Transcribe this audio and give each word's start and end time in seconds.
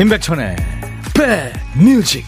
임백천의 0.00 0.56
백뮤직 1.12 2.24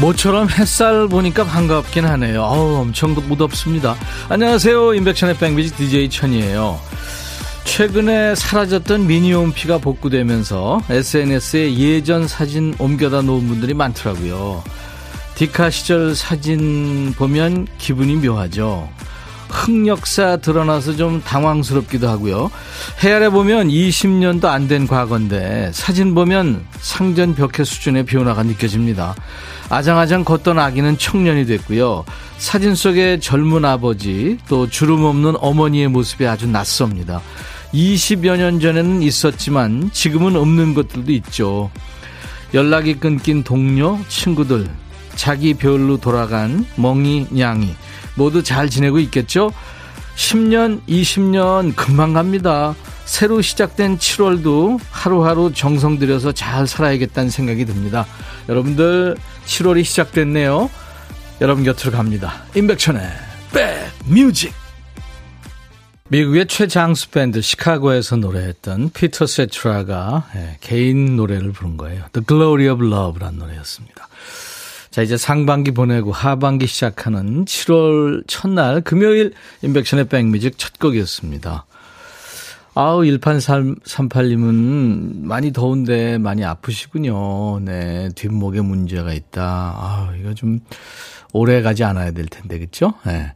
모처럼 0.00 0.50
햇살 0.50 1.08
보니까 1.08 1.44
반갑긴 1.44 2.04
하네요. 2.04 2.42
어우, 2.42 2.76
엄청 2.82 3.14
무덥습니다. 3.14 3.96
안녕하세요. 4.28 4.92
임백천의 4.92 5.38
백뮤직 5.38 5.78
DJ 5.78 6.10
천이에요. 6.10 6.78
최근에 7.74 8.36
사라졌던 8.36 9.08
미니홈피가 9.08 9.78
복구되면서 9.78 10.80
SNS에 10.88 11.74
예전 11.74 12.28
사진 12.28 12.72
옮겨다 12.78 13.22
놓은 13.22 13.48
분들이 13.48 13.74
많더라고요. 13.74 14.62
디카 15.34 15.70
시절 15.70 16.14
사진 16.14 17.12
보면 17.16 17.66
기분이 17.78 18.14
묘하죠. 18.14 18.88
흑역사 19.48 20.36
드러나서 20.36 20.94
좀 20.94 21.20
당황스럽기도 21.22 22.08
하고요. 22.08 22.52
헤아려 23.00 23.32
보면 23.32 23.66
20년도 23.70 24.44
안 24.44 24.68
된 24.68 24.86
과거인데 24.86 25.72
사진 25.72 26.14
보면 26.14 26.64
상전 26.78 27.34
벽해 27.34 27.64
수준의 27.64 28.06
변화가 28.06 28.44
느껴집니다. 28.44 29.16
아장아장 29.68 30.22
걷던 30.22 30.60
아기는 30.60 30.96
청년이 30.96 31.46
됐고요. 31.46 32.04
사진 32.38 32.76
속의 32.76 33.20
젊은 33.20 33.64
아버지 33.64 34.38
또 34.48 34.70
주름 34.70 35.02
없는 35.02 35.34
어머니의 35.40 35.88
모습이 35.88 36.24
아주 36.24 36.46
낯섭니다. 36.46 37.20
20여 37.74 38.36
년 38.36 38.60
전에는 38.60 39.02
있었지만 39.02 39.90
지금은 39.92 40.36
없는 40.36 40.74
것들도 40.74 41.10
있죠. 41.12 41.70
연락이 42.54 42.94
끊긴 42.94 43.42
동료, 43.42 43.98
친구들, 44.08 44.70
자기 45.16 45.54
별로 45.54 45.96
돌아간 45.96 46.64
멍이, 46.76 47.28
냥이 47.30 47.74
모두 48.14 48.44
잘 48.44 48.70
지내고 48.70 49.00
있겠죠? 49.00 49.52
10년, 50.14 50.80
20년 50.86 51.74
금방 51.74 52.12
갑니다. 52.12 52.76
새로 53.04 53.42
시작된 53.42 53.98
7월도 53.98 54.78
하루하루 54.90 55.52
정성 55.52 55.98
들여서 55.98 56.30
잘 56.30 56.68
살아야겠다는 56.68 57.28
생각이 57.28 57.64
듭니다. 57.64 58.06
여러분들 58.48 59.16
7월이 59.46 59.84
시작됐네요. 59.84 60.70
여러분 61.40 61.64
곁으로 61.64 61.90
갑니다. 61.90 62.44
임백천의 62.54 63.02
백뮤직 63.52 64.63
미국의 66.10 66.48
최장수 66.48 67.12
밴드 67.12 67.40
시카고에서 67.40 68.16
노래했던 68.16 68.90
피터 68.90 69.26
세트라가 69.26 70.28
예, 70.36 70.58
개인 70.60 71.16
노래를 71.16 71.52
부른 71.52 71.78
거예요. 71.78 72.04
The 72.12 72.26
Glory 72.26 72.68
of 72.68 72.84
Love라는 72.84 73.38
노래였습니다. 73.38 74.08
자, 74.90 75.00
이제 75.00 75.16
상반기 75.16 75.70
보내고 75.70 76.12
하반기 76.12 76.66
시작하는 76.66 77.46
7월 77.46 78.22
첫날 78.26 78.82
금요일 78.82 79.32
인백션의 79.62 80.08
백뮤직 80.08 80.58
첫 80.58 80.78
곡이었습니다. 80.78 81.64
아우, 82.74 83.00
1838님은 83.00 85.22
많이 85.22 85.54
더운데 85.54 86.18
많이 86.18 86.44
아프시군요. 86.44 87.60
네, 87.60 88.10
뒷목에 88.14 88.60
문제가 88.60 89.14
있다. 89.14 89.42
아우, 89.42 90.14
이거 90.20 90.34
좀 90.34 90.60
오래 91.32 91.62
가지 91.62 91.82
않아야 91.82 92.10
될 92.10 92.26
텐데, 92.26 92.58
그쵸? 92.58 92.92
네. 93.06 93.32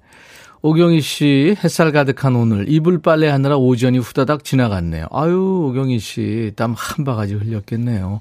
오경희 0.61 1.01
씨, 1.01 1.57
햇살 1.63 1.93
가득한 1.93 2.35
오늘, 2.35 2.69
이불 2.69 3.01
빨래 3.01 3.29
하느라 3.29 3.57
오전이 3.57 3.99
후다닥 3.99 4.43
지나갔네요. 4.45 5.07
아유, 5.13 5.69
오경희 5.69 6.01
씨, 6.01 6.53
땀 6.57 6.75
한 6.77 7.05
바가지 7.05 7.35
흘렸겠네요. 7.35 8.21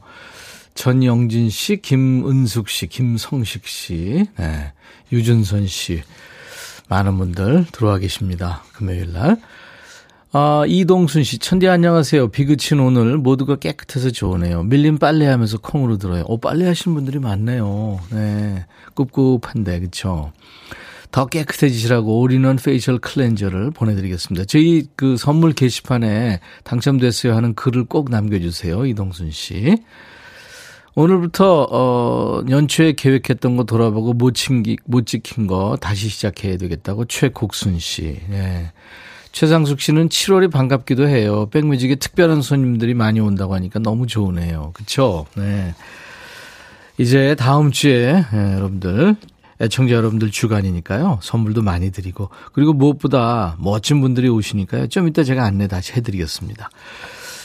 전영진 0.76 1.50
씨, 1.50 1.78
김은숙 1.78 2.70
씨, 2.70 2.86
김성식 2.88 3.68
씨, 3.68 4.28
네, 4.38 4.74
유준선 5.12 5.66
씨, 5.66 6.04
많은 6.90 7.18
분들 7.18 7.66
들어와 7.72 7.98
계십니다. 7.98 8.64
금요일 8.74 9.14
날. 9.14 9.38
아, 10.32 10.64
이동순 10.68 11.24
씨, 11.24 11.40
천디 11.40 11.68
안녕하세요. 11.68 12.28
비 12.28 12.46
그친 12.46 12.80
오늘 12.80 13.18
모두가 13.18 13.56
깨끗해서 13.56 14.12
좋으네요. 14.12 14.62
밀린 14.64 15.00
빨래 15.00 15.26
하면서 15.26 15.58
콩으로 15.58 15.98
들어요. 15.98 16.24
오, 16.28 16.38
빨래 16.38 16.68
하시는 16.68 16.94
분들이 16.94 17.18
많네요. 17.18 18.00
네, 18.12 18.66
꿉꿉한데, 18.94 19.80
그쵸? 19.80 20.32
더 21.18 21.26
깨끗해지시라고 21.26 22.20
all-in-one 22.20 22.58
facial 22.58 23.00
cleanser를 23.00 23.72
보내드리겠습니다. 23.72 24.46
저희 24.46 24.86
그 24.96 25.18
선물 25.18 25.52
게시판에 25.52 26.42
당첨됐어요 26.64 27.36
하는 27.36 27.56
글을 27.56 27.86
꼭 27.86 28.12
남겨주세요. 28.12 28.86
이동순 28.86 29.32
씨. 29.32 29.78
오늘부터 30.94 31.70
어 31.72 32.44
연초에 32.48 32.92
계획했던 32.92 33.58
거 33.58 33.64
돌아보고 33.64 34.14
못 34.14 34.36
챙기 34.36 34.78
못 34.86 35.08
지킨 35.08 35.48
거 35.48 35.76
다시 35.82 36.08
시작해야 36.08 36.56
되겠다고 36.58 37.06
최국순 37.06 37.80
씨. 37.80 38.20
네. 38.30 38.72
최상숙 39.32 39.82
씨는 39.82 40.10
7월이 40.10 40.52
반갑기도 40.52 41.08
해요. 41.08 41.50
백뮤직에 41.50 41.96
특별한 41.96 42.44
손님들이 42.44 42.94
많이 42.94 43.20
온다고 43.20 43.56
하니까 43.56 43.80
너무 43.80 44.06
좋으네요. 44.06 44.70
그쵸? 44.76 45.26
네. 45.36 45.74
이제 47.00 47.36
다음 47.40 47.72
주에 47.72 48.24
네, 48.32 48.54
여러분들 48.54 49.16
애청자 49.62 49.96
여러분들 49.96 50.32
주간이니까요. 50.32 51.20
선물도 51.22 51.62
많이 51.62 51.92
드리고 51.92 52.30
그리고 52.54 52.74
무엇보다 52.74 53.56
멋진 53.60 54.02
분들이 54.02 54.30
오시니까요. 54.30 54.88
좀 54.88 55.08
이따 55.08 55.24
제가 55.24 55.44
안내 55.44 55.68
다시 55.68 55.94
해드리겠습니다. 55.94 56.70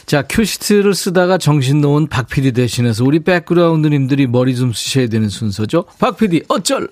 자, 0.06 0.22
큐시트를 0.22 0.94
쓰다가 0.94 1.38
정신 1.38 1.80
놓은 1.80 2.08
박 2.08 2.28
PD 2.28 2.52
대신해서 2.52 3.04
우리 3.04 3.20
백그라운드님들이 3.20 4.26
머리 4.26 4.54
좀 4.56 4.72
쓰셔야 4.72 5.06
되는 5.06 5.28
순서죠. 5.28 5.84
박 5.98 6.16
PD, 6.16 6.42
어쩔! 6.48 6.88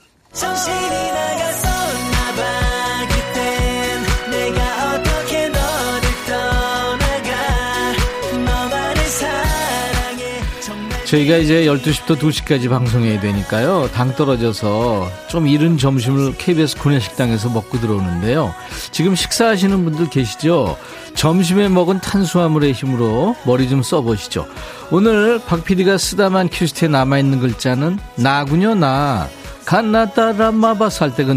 저희가 11.10 11.38
이제 11.38 11.64
12시부터 11.64 12.16
2시까지 12.16 12.68
방송해야 12.68 13.18
되니까요. 13.20 13.88
당 13.92 14.14
떨어져서 14.14 15.10
좀 15.28 15.48
이른 15.48 15.76
점심을 15.76 16.36
KBS 16.38 16.76
구내식당에서 16.78 17.48
먹고 17.48 17.80
들어오는데요. 17.80 18.54
지금 18.92 19.16
식사하시는 19.16 19.84
분들 19.84 20.08
계시죠? 20.10 20.76
점심에 21.16 21.68
먹은 21.68 22.00
탄수화물의 22.00 22.72
힘으로 22.74 23.34
머리 23.44 23.68
좀 23.68 23.82
써보시죠. 23.82 24.46
오늘 24.92 25.40
박 25.44 25.64
PD가 25.64 25.98
쓰다만 25.98 26.48
큐시트에 26.48 26.86
남아있는 26.88 27.40
글자는 27.40 27.98
나군요, 28.14 28.76
나. 28.76 29.28
가나다라마바사 29.64 31.02
할 31.02 31.14
때가 31.16 31.34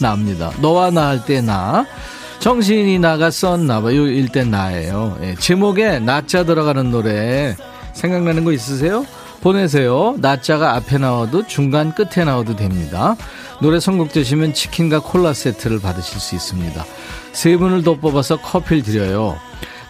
나입니다. 0.00 0.52
너와 0.60 0.90
나 0.90 1.06
할 1.08 1.24
때 1.24 1.40
나. 1.40 1.86
정신이 2.40 2.98
나갔었나봐요 2.98 4.06
일 4.06 4.28
때 4.28 4.44
나예요. 4.44 5.16
예, 5.22 5.34
제목에 5.38 5.98
나자 5.98 6.44
들어가는 6.44 6.90
노래. 6.90 7.56
생각나는 7.94 8.44
거 8.44 8.52
있으세요? 8.52 9.06
보내세요. 9.40 10.16
낮자가 10.18 10.74
앞에 10.76 10.98
나와도 10.98 11.46
중간 11.46 11.94
끝에 11.94 12.24
나와도 12.24 12.56
됩니다. 12.56 13.16
노래 13.60 13.78
선곡되시면 13.80 14.54
치킨과 14.54 15.00
콜라 15.00 15.32
세트를 15.32 15.80
받으실 15.80 16.20
수 16.20 16.34
있습니다. 16.34 16.84
세 17.32 17.56
분을 17.56 17.82
더 17.82 17.94
뽑아서 17.94 18.36
커피를 18.36 18.82
드려요. 18.82 19.36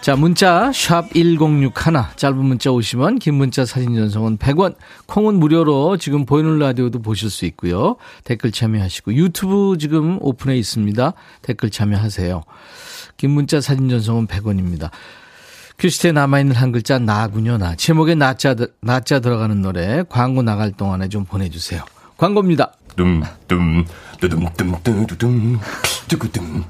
자, 0.01 0.15
문자 0.15 0.71
1061, 0.71 1.71
짧은 2.15 2.37
문자 2.37 2.69
50원, 2.69 3.19
긴 3.19 3.33
문자 3.35 3.65
사진 3.65 3.95
전송은 3.95 4.37
100원, 4.37 4.75
콩은 5.07 5.35
무료로 5.39 5.97
지금 5.97 6.27
보이는 6.27 6.59
라디오도 6.59 7.01
보실 7.01 7.31
수 7.31 7.45
있고요. 7.45 7.95
댓글 8.23 8.51
참여하시고 8.51 9.15
유튜브 9.15 9.77
지금 9.79 10.19
오픈해 10.21 10.57
있습니다. 10.57 11.13
댓글 11.41 11.71
참여하세요. 11.71 12.43
긴 13.17 13.31
문자 13.31 13.59
사진 13.61 13.89
전송은 13.89 14.27
100원입니다. 14.27 14.91
큐시트에 15.77 16.11
남아있는 16.13 16.55
한 16.55 16.71
글자 16.71 16.99
나군요 16.99 17.57
나 17.57 17.75
제목에 17.75 18.15
나자 18.15 18.55
나자 18.81 19.19
들어가는 19.19 19.61
노래 19.61 20.03
광고 20.09 20.41
나갈 20.41 20.71
동안에 20.71 21.09
좀 21.09 21.25
보내주세요 21.25 21.83
광고입니다 22.17 22.71
둠둠 22.95 23.85
뚜둠 24.19 24.47
뚜둠 24.55 24.77
뚜둠 24.83 25.59
뚜둠 26.07 26.65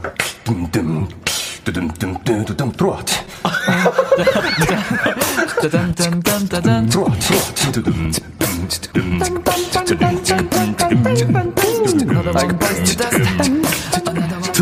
뚜둠 1.63 1.94
뚜둠 2.24 2.72
들어와 2.74 3.02
들어와 3.04 3.06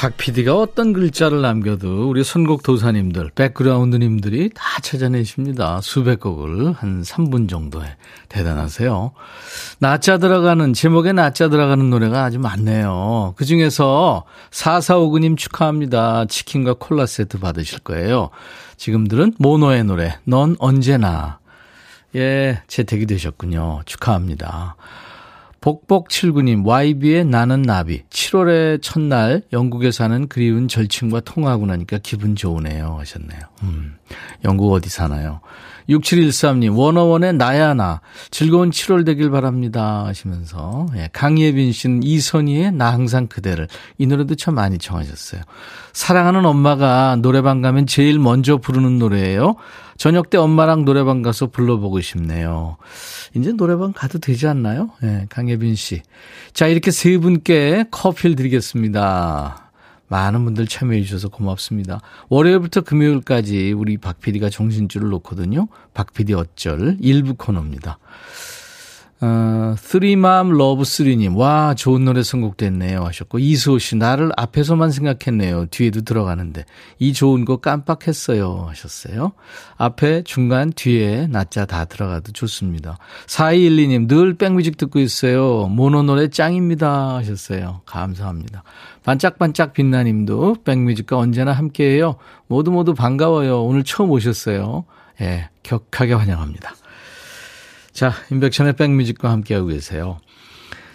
박 0.00 0.16
PD가 0.16 0.56
어떤 0.56 0.94
글자를 0.94 1.42
남겨도 1.42 2.08
우리 2.08 2.24
선곡 2.24 2.62
도사님들, 2.62 3.32
백그라운드님들이 3.34 4.48
다 4.54 4.80
찾아내십니다. 4.80 5.82
수백 5.82 6.20
곡을 6.20 6.72
한 6.72 7.02
3분 7.02 7.50
정도에. 7.50 7.84
대단하세요. 8.30 9.12
낮자 9.78 10.16
들어가는, 10.16 10.72
제목에 10.72 11.12
낮자 11.12 11.50
들어가는 11.50 11.90
노래가 11.90 12.24
아주 12.24 12.38
많네요. 12.38 13.34
그 13.36 13.44
중에서 13.44 14.24
4459님 14.50 15.36
축하합니다. 15.36 16.24
치킨과 16.24 16.76
콜라 16.78 17.04
세트 17.04 17.38
받으실 17.38 17.80
거예요. 17.80 18.30
지금 18.78 19.06
들은 19.06 19.34
모노의 19.36 19.84
노래, 19.84 20.16
넌 20.24 20.56
언제나. 20.60 21.40
예, 22.16 22.62
채택이 22.68 23.04
되셨군요. 23.04 23.82
축하합니다. 23.84 24.76
복복칠구님, 25.60 26.66
YB의 26.66 27.26
나는 27.26 27.62
나비. 27.62 28.02
7월의 28.08 28.80
첫날 28.82 29.42
영국에 29.52 29.90
사는 29.90 30.26
그리운 30.28 30.68
절친과 30.68 31.20
통화하고 31.20 31.66
나니까 31.66 31.98
기분 32.02 32.34
좋으네요. 32.34 32.96
하셨네요. 32.98 33.40
음, 33.64 33.96
영국 34.44 34.72
어디 34.72 34.88
사나요? 34.88 35.40
6713님, 35.90 36.76
원어원의 36.76 37.34
나야 37.34 37.74
나. 37.74 38.00
즐거운 38.30 38.70
7월 38.70 39.04
되길 39.04 39.30
바랍니다. 39.30 40.04
하시면서. 40.06 40.86
예, 40.96 41.08
강예빈 41.12 41.72
씨는 41.72 42.02
이선희의 42.02 42.72
나 42.72 42.92
항상 42.92 43.26
그대를. 43.26 43.68
이 43.98 44.06
노래도 44.06 44.34
참 44.36 44.54
많이 44.54 44.78
청하셨어요. 44.78 45.42
사랑하는 45.92 46.46
엄마가 46.46 47.16
노래방 47.16 47.60
가면 47.60 47.86
제일 47.86 48.18
먼저 48.18 48.58
부르는 48.58 48.98
노래예요. 48.98 49.56
저녁 49.96 50.30
때 50.30 50.38
엄마랑 50.38 50.84
노래방 50.84 51.22
가서 51.22 51.48
불러보고 51.48 52.00
싶네요. 52.00 52.76
이제 53.34 53.52
노래방 53.52 53.92
가도 53.92 54.18
되지 54.18 54.46
않나요? 54.46 54.90
네, 55.02 55.26
강예빈 55.28 55.74
씨. 55.74 56.02
자, 56.52 56.68
이렇게 56.68 56.90
세 56.90 57.18
분께 57.18 57.84
커피를 57.90 58.36
드리겠습니다. 58.36 59.69
많은 60.10 60.44
분들 60.44 60.66
참여해 60.66 61.02
주셔서 61.02 61.28
고맙습니다. 61.28 62.00
월요일부터 62.28 62.80
금요일까지 62.82 63.72
우리 63.72 63.96
박 63.96 64.20
PD가 64.20 64.50
정신줄을 64.50 65.08
놓거든요. 65.08 65.68
박 65.94 66.12
PD 66.12 66.34
어쩔 66.34 66.96
일부 67.00 67.34
코너입니다. 67.34 67.98
어, 69.22 69.74
쓰리맘 69.76 70.52
러브 70.52 70.84
쓰리님, 70.84 71.36
와, 71.36 71.74
좋은 71.74 72.06
노래 72.06 72.22
선곡됐네요. 72.22 73.04
하셨고, 73.04 73.38
이수호 73.38 73.78
씨, 73.78 73.96
나를 73.96 74.30
앞에서만 74.34 74.90
생각했네요. 74.90 75.66
뒤에도 75.66 76.00
들어가는데. 76.00 76.64
이 76.98 77.12
좋은 77.12 77.44
거 77.44 77.58
깜빡했어요. 77.58 78.64
하셨어요. 78.70 79.32
앞에, 79.76 80.22
중간, 80.22 80.72
뒤에, 80.72 81.26
나자 81.26 81.66
다 81.66 81.84
들어가도 81.84 82.32
좋습니다. 82.32 82.96
4212님, 83.26 84.08
늘 84.08 84.38
백뮤직 84.38 84.78
듣고 84.78 85.00
있어요. 85.00 85.66
모노 85.66 86.02
노래 86.02 86.28
짱입니다. 86.28 87.16
하셨어요. 87.16 87.82
감사합니다. 87.84 88.62
반짝반짝 89.04 89.74
빛나님도 89.74 90.56
백뮤직과 90.64 91.18
언제나 91.18 91.52
함께해요. 91.52 92.16
모두 92.46 92.70
모두 92.70 92.94
반가워요. 92.94 93.64
오늘 93.64 93.84
처음 93.84 94.10
오셨어요. 94.10 94.84
예, 95.20 95.50
격하게 95.62 96.14
환영합니다. 96.14 96.79
자, 97.92 98.12
인백션의 98.30 98.74
백뮤직과 98.74 99.30
함께하고 99.30 99.68
계세요. 99.68 100.20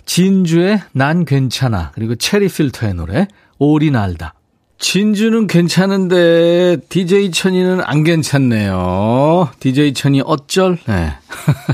진주의 0.05 0.81
난 0.91 1.25
괜찮아. 1.25 1.91
그리고 1.93 2.15
체리 2.15 2.47
필터의 2.47 2.93
노래, 2.93 3.27
오리 3.57 3.91
날다. 3.91 4.33
진주는 4.77 5.47
괜찮은데, 5.47 6.77
DJ 6.89 7.31
천이는 7.31 7.81
안 7.83 8.03
괜찮네요. 8.03 9.49
DJ 9.59 9.93
천이 9.93 10.21
어쩔? 10.25 10.77
네. 10.87 11.13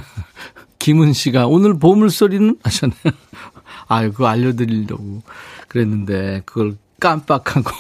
김은 0.79 1.13
씨가 1.13 1.47
오늘 1.47 1.77
보물소리는 1.77 2.57
하셨네요. 2.63 3.13
아유, 3.88 4.12
그거 4.12 4.27
알려드리려고 4.27 5.23
그랬는데, 5.68 6.44
그걸 6.45 6.77
깜빡하고. 7.00 7.71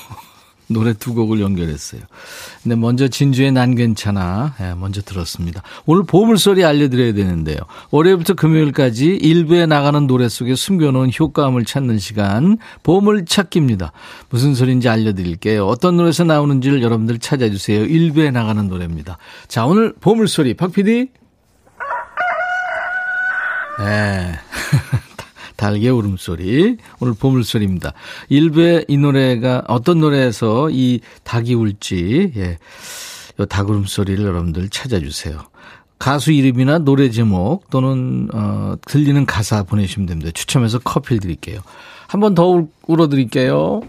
노래 0.73 0.93
두 0.93 1.13
곡을 1.13 1.39
연결했어요. 1.39 2.01
근데 2.63 2.75
먼저 2.75 3.07
진주의 3.07 3.51
난 3.51 3.75
괜찮아. 3.75 4.55
네, 4.59 4.73
먼저 4.75 5.01
들었습니다. 5.01 5.61
오늘 5.85 6.03
보물소리 6.03 6.63
알려드려야 6.63 7.13
되는데요. 7.13 7.57
월요일부터 7.91 8.33
금요일까지 8.33 9.05
일부에 9.05 9.65
나가는 9.65 10.05
노래 10.07 10.29
속에 10.29 10.55
숨겨놓은 10.55 11.11
효과음을 11.19 11.65
찾는 11.65 11.99
시간, 11.99 12.57
보물찾기입니다. 12.83 13.91
무슨 14.29 14.55
소리인지 14.55 14.89
알려드릴게요. 14.89 15.65
어떤 15.65 15.97
노래에서 15.97 16.23
나오는지를 16.23 16.81
여러분들 16.81 17.19
찾아주세요. 17.19 17.85
일부에 17.85 18.31
나가는 18.31 18.67
노래입니다. 18.67 19.17
자, 19.47 19.65
오늘 19.65 19.93
보물소리, 19.99 20.55
박 20.55 20.71
PD. 20.71 21.09
네. 23.79 24.33
달개 25.61 25.89
울음소리. 25.89 26.77
오늘 26.99 27.13
보물소리입니다. 27.13 27.93
일부에 28.29 28.83
이 28.87 28.97
노래가 28.97 29.63
어떤 29.67 29.99
노래에서 29.99 30.71
이 30.71 31.01
닭이 31.23 31.53
울지, 31.53 32.33
예. 32.35 32.57
요 33.39 33.45
닭 33.45 33.69
울음소리를 33.69 34.25
여러분들 34.25 34.69
찾아주세요. 34.69 35.39
가수 35.99 36.31
이름이나 36.31 36.79
노래 36.79 37.11
제목 37.11 37.69
또는, 37.69 38.27
어, 38.33 38.73
들리는 38.87 39.23
가사 39.27 39.61
보내주시면 39.63 40.07
됩니다. 40.07 40.31
추첨해서 40.33 40.79
커피를 40.79 41.19
드릴게요. 41.19 41.59
한 42.07 42.19
번 42.21 42.33
더 42.33 42.65
울어드릴게요. 42.87 43.81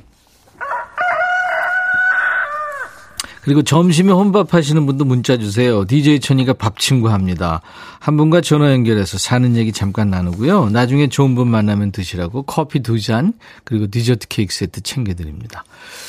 그리고 3.42 3.62
점심에 3.62 4.12
혼밥 4.12 4.54
하시는 4.54 4.86
분도 4.86 5.04
문자 5.04 5.36
주세요. 5.36 5.84
DJ 5.84 6.20
천이가 6.20 6.52
밥 6.52 6.78
친구 6.78 7.10
합니다. 7.10 7.60
한 7.98 8.16
분과 8.16 8.40
전화 8.40 8.70
연결해서 8.70 9.18
사는 9.18 9.56
얘기 9.56 9.72
잠깐 9.72 10.10
나누고요. 10.10 10.70
나중에 10.70 11.08
좋은 11.08 11.34
분 11.34 11.48
만나면 11.48 11.90
드시라고 11.90 12.42
커피 12.42 12.80
두 12.80 13.00
잔, 13.00 13.32
그리고 13.64 13.88
디저트 13.88 14.28
케이크 14.28 14.54
세트 14.54 14.82
챙겨드립니다. 14.82 15.64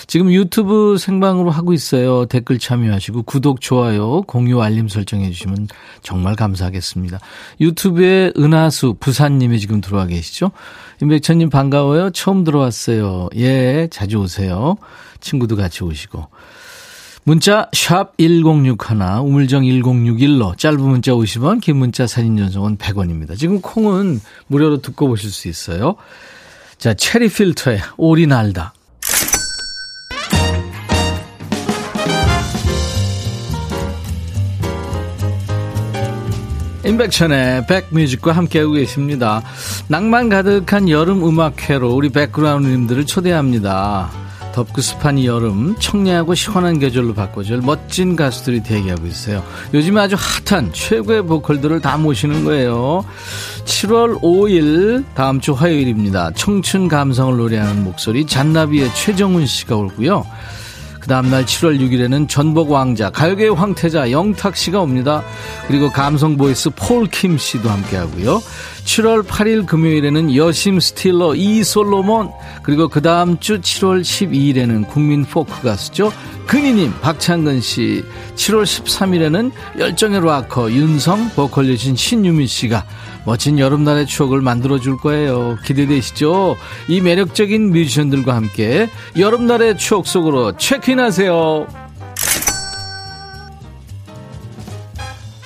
지금 0.05 0.31
유튜브 0.31 0.97
생방으로 0.99 1.49
하고 1.49 1.73
있어요. 1.73 2.27
댓글 2.27 2.59
참여하시고 2.59 3.23
구독, 3.23 3.61
좋아요, 3.61 4.21
공유, 4.21 4.61
알림 4.61 4.87
설정해 4.87 5.31
주시면 5.31 5.69
정말 6.03 6.35
감사하겠습니다. 6.35 7.19
유튜브에 7.59 8.33
은하수 8.37 8.97
부산님이 8.99 9.59
지금 9.59 9.81
들어와 9.81 10.05
계시죠? 10.05 10.51
임백천님 11.01 11.49
반가워요. 11.49 12.11
처음 12.11 12.43
들어왔어요. 12.43 13.29
예, 13.37 13.87
자주 13.89 14.17
오세요. 14.17 14.75
친구도 15.19 15.55
같이 15.55 15.83
오시고. 15.83 16.27
문자 17.25 17.69
샵 17.71 18.17
1061, 18.17 18.97
우물정 19.21 19.63
1061로 19.63 20.57
짧은 20.57 20.81
문자 20.81 21.13
50원, 21.13 21.61
긴 21.61 21.77
문자 21.77 22.05
사진 22.05 22.35
전송은 22.37 22.77
100원입니다. 22.77 23.37
지금 23.37 23.61
콩은 23.61 24.19
무료로 24.47 24.81
듣고 24.81 25.07
보실 25.07 25.31
수 25.31 25.47
있어요. 25.47 25.95
자, 26.77 26.93
체리 26.93 27.29
필터의 27.29 27.79
오리 27.95 28.27
날다. 28.27 28.73
인백천의 36.85 37.67
백뮤직과 37.67 38.33
함께하고 38.33 38.73
계십니다. 38.73 39.41
낭만 39.87 40.27
가득한 40.27 40.89
여름 40.89 41.25
음악회로 41.25 41.93
우리 41.93 42.09
백그라운드님들을 42.09 43.05
초대합니다. 43.05 44.22
덥고 44.53 44.81
습한 44.81 45.17
이 45.17 45.25
여름 45.25 45.75
청량하고 45.79 46.35
시원한 46.35 46.79
계절로 46.79 47.13
바꿔줄 47.13 47.61
멋진 47.61 48.15
가수들이 48.15 48.63
대기하고 48.63 49.05
있어요. 49.07 49.43
요즘 49.73 49.97
아주 49.97 50.15
핫한 50.17 50.71
최고의 50.71 51.23
보컬들을 51.23 51.81
다 51.81 51.97
모시는 51.97 52.45
거예요. 52.45 53.03
7월 53.65 54.21
5일 54.21 55.03
다음 55.15 55.41
주 55.41 55.53
화요일입니다. 55.53 56.31
청춘 56.35 56.87
감성을 56.87 57.35
노래하는 57.35 57.83
목소리 57.83 58.25
잔나비의 58.25 58.93
최정훈 58.93 59.45
씨가 59.45 59.75
오고요. 59.75 60.25
그 61.03 61.09
다음날 61.09 61.45
7월 61.45 61.81
6일에는 61.81 62.29
전복 62.29 62.71
왕자, 62.71 63.09
가요계의 63.09 63.53
황태자 63.55 64.11
영탁 64.11 64.55
씨가 64.55 64.79
옵니다. 64.79 65.21
그리고 65.67 65.91
감성 65.91 66.37
voice 66.37 66.69
폴킴 66.69 67.37
씨도 67.37 67.69
함께 67.69 67.97
하고요. 67.97 68.41
7월 68.85 69.23
8일 69.23 69.65
금요일에는 69.65 70.35
여심 70.35 70.79
stealer 70.79 71.35
이솔로몬, 71.35 72.31
그리고 72.63 72.87
그 72.87 73.01
다음 73.01 73.39
주 73.39 73.59
7월 73.61 74.01
12일에는 74.01 74.87
국민 74.87 75.25
포크 75.25 75.61
가수죠. 75.61 76.11
근희님, 76.47 76.93
박창근 77.01 77.61
씨. 77.61 78.03
7월 78.35 78.63
13일에는 78.63 79.51
열정의 79.79 80.23
락커 80.23 80.71
윤성, 80.71 81.31
보컬 81.35 81.71
여신 81.71 81.95
신유미 81.95 82.47
씨가 82.47 82.85
멋진 83.25 83.57
여름날의 83.57 84.05
추억을 84.05 84.41
만들어 84.41 84.79
줄 84.79 84.97
거예요. 84.97 85.57
기대되시죠? 85.65 86.57
이 86.89 86.99
매력적인 86.99 87.71
뮤지션들과 87.71 88.35
함께 88.35 88.89
여름날의 89.17 89.77
추억 89.77 90.07
속으로 90.07 90.57
체크인하세요. 90.57 91.82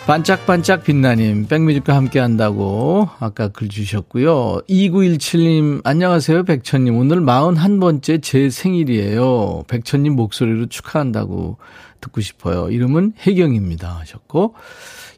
반짝반짝 0.08 0.86
빛나님, 0.86 1.48
백뮤직과 1.48 1.94
함께 1.94 2.20
한다고 2.20 3.10
아까 3.20 3.50
글 3.50 3.68
주셨고요. 3.68 4.62
2917님, 4.70 5.82
안녕하세요, 5.84 6.46
백천님. 6.46 6.96
오늘 6.96 7.20
41번째 7.20 8.24
제 8.24 8.50
생일이에요. 8.50 9.66
백천님 9.68 10.16
목소리로 10.16 10.68
축하한다고 10.68 11.58
듣고 12.00 12.22
싶어요. 12.22 12.70
이름은 12.70 13.16
혜경입니다. 13.20 13.98
하셨고, 14.00 14.56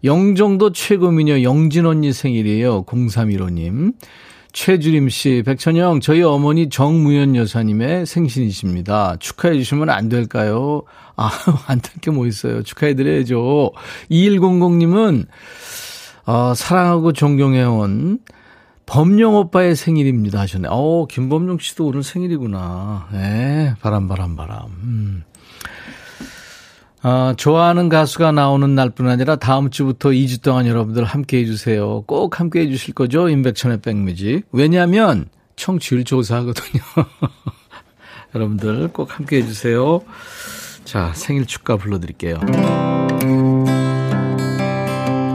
영종도 0.03 0.72
최고미녀 0.72 1.43
영진 1.43 1.86
언니 1.86 2.12
생일이에요. 2.12 2.84
0315님. 2.86 3.93
최주림 4.51 5.10
씨, 5.10 5.44
백천영, 5.46 6.00
저희 6.01 6.24
어머니 6.24 6.70
정무현 6.70 7.36
여사님의 7.36 8.06
생신이십니다. 8.06 9.18
축하해 9.20 9.56
주시면 9.56 9.89
안 9.89 10.10
될까요? 10.10 10.84
아, 11.15 11.29
안 11.68 11.79
될 11.82 12.00
게 12.01 12.12
뭐 12.12 12.25
있어요. 12.27 12.63
축하해 12.63 12.96
드려야죠. 12.96 13.72
2100님은, 14.10 15.27
어, 16.25 16.53
사랑하고 16.56 17.13
존경해온 17.13 18.20
범용 18.86 19.36
오빠의 19.36 19.75
생일입니다 19.75 20.39
하셨네. 20.39 20.68
어, 20.72 21.06
김범용 21.08 21.60
씨도 21.60 21.86
오늘 21.86 22.01
생일이구나. 22.03 23.08
네, 23.12 23.74
바람, 23.82 24.08
바람, 24.08 24.36
바람. 24.36 24.65
음. 24.84 25.24
어, 27.01 27.34
좋아하는 27.38 27.88
가수가 27.88 28.34
나오는 28.34 28.75
날뿐 28.75 29.08
아니라 29.08 29.38
다음 29.38 29.70
주부터 29.70 30.10
2주 30.10 30.41
동안 30.41 30.68
여러분들 30.68 31.06
함께 31.06 31.39
해주세요. 31.39 32.03
꼭 32.06 32.39
함께 32.39 32.62
해주실 32.62 32.94
거죠? 32.94 33.29
임백천의 33.29 33.79
백뮤직. 33.82 34.44
왜냐하면 34.51 35.29
청취율 35.56 36.03
조사하거든요. 36.03 36.82
여러분들 38.36 38.89
꼭 38.89 39.18
함께 39.18 39.38
해주세요. 39.38 40.01
자, 40.84 41.12
생일 41.15 41.46
축가 41.46 41.77
불러드릴게요. 41.77 42.39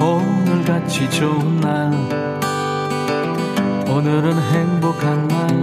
오늘같이 0.01 1.11
좋은 1.11 1.61
날 1.61 1.93
오늘은 3.89 4.33
행복한 4.53 5.29
날 5.29 5.55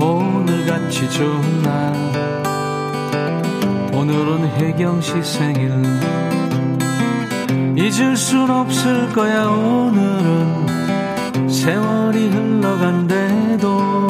오늘같이 0.00 1.10
좋은 1.10 1.62
날 1.62 2.05
오늘은 4.08 4.46
혜경 4.50 5.00
씨 5.00 5.20
생일. 5.20 5.72
잊을 7.76 8.16
순 8.16 8.48
없을 8.48 9.12
거야 9.12 9.48
오늘은. 9.48 11.48
세월이 11.48 12.28
흘러간대도. 12.28 14.06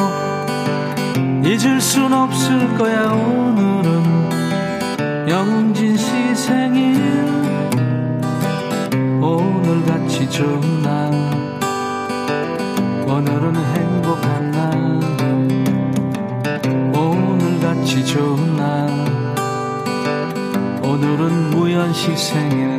잊을 1.42 1.80
순 1.80 2.12
없을 2.12 2.76
거야 2.76 3.10
오늘은. 3.10 4.04
영진 5.30 5.96
씨 5.96 6.34
생일. 6.34 7.00
오늘같이 9.22 10.28
좋은 10.28 10.82
날. 10.82 11.10
오늘은 13.06 13.56
행복한 13.56 14.50
날. 14.50 15.00
오늘같이 16.94 18.04
좋은 18.04 18.56
날 18.58 19.15
오늘은 20.96 21.50
무연 21.50 21.92
씨 21.92 22.16
생일 22.16 22.78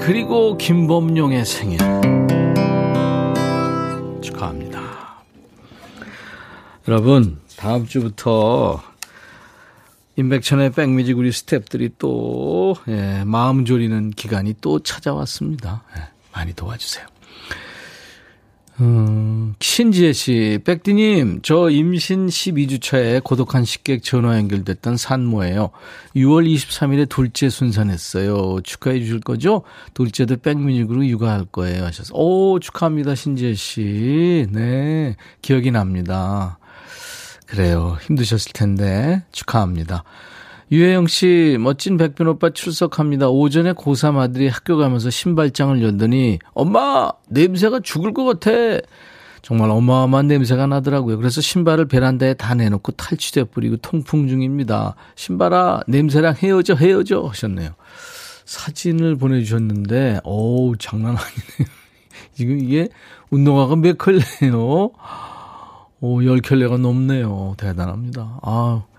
그리고 0.00 0.58
김범용의 0.58 1.44
생일 1.44 1.78
축하합니다. 4.20 5.22
여러분 6.88 7.38
다음 7.56 7.86
주부터 7.86 8.82
임백천의 10.16 10.72
백뮤직 10.72 11.16
우리 11.16 11.30
스탭들이 11.30 11.92
또 11.98 12.74
예, 12.88 13.22
마음 13.24 13.64
졸이는 13.64 14.10
기간이 14.10 14.56
또 14.60 14.80
찾아왔습니다. 14.80 15.84
예, 15.96 16.02
많이 16.32 16.52
도와주세요. 16.52 17.06
음, 18.80 19.54
신지혜 19.60 20.14
씨, 20.14 20.58
백디님, 20.64 21.40
저 21.42 21.68
임신 21.68 22.28
12주 22.28 22.80
차에 22.80 23.20
고독한 23.20 23.64
식객 23.64 24.02
전화 24.02 24.38
연결됐던 24.38 24.96
산모예요. 24.96 25.70
6월 26.16 26.50
23일에 26.50 27.06
둘째 27.08 27.50
순산했어요. 27.50 28.60
축하해 28.62 29.00
주실 29.00 29.20
거죠? 29.20 29.62
둘째도 29.92 30.38
백뮤직으로 30.38 31.06
육아할 31.06 31.44
거예요. 31.44 31.84
하셔서. 31.84 32.14
오, 32.14 32.58
축하합니다, 32.58 33.14
신지혜 33.14 33.54
씨. 33.54 34.46
네, 34.50 35.16
기억이 35.42 35.70
납니다. 35.70 36.58
그래요. 37.46 37.98
힘드셨을 38.06 38.52
텐데, 38.52 39.22
축하합니다. 39.32 40.04
유혜영 40.72 41.08
씨, 41.08 41.56
멋진 41.58 41.96
백변 41.96 42.28
오빠 42.28 42.50
출석합니다. 42.50 43.28
오전에 43.28 43.72
고3 43.72 44.18
아들이 44.18 44.46
학교 44.46 44.76
가면서 44.76 45.10
신발장을 45.10 45.82
열더니, 45.82 46.38
엄마! 46.54 47.10
냄새가 47.28 47.80
죽을 47.80 48.14
것 48.14 48.24
같아! 48.24 48.50
정말 49.42 49.70
어마어마한 49.70 50.28
냄새가 50.28 50.68
나더라고요. 50.68 51.16
그래서 51.16 51.40
신발을 51.40 51.88
베란다에 51.88 52.34
다 52.34 52.54
내놓고 52.54 52.92
탈취돼 52.92 53.44
버리고 53.44 53.78
통풍 53.78 54.28
중입니다. 54.28 54.94
신발아, 55.16 55.80
냄새랑 55.88 56.36
헤어져, 56.36 56.74
헤어져! 56.74 57.22
하셨네요. 57.22 57.70
사진을 58.44 59.16
보내주셨는데, 59.16 60.20
어우, 60.22 60.76
장난 60.78 61.16
아니네요. 61.16 61.74
지금 62.32 62.60
이게 62.60 62.88
운동화가 63.30 63.74
몇 63.74 63.98
켤레요? 63.98 64.92
오, 66.00 66.24
열 66.24 66.40
켤레가 66.40 66.76
넘네요. 66.76 67.54
대단합니다. 67.58 68.38
아우. 68.42 68.89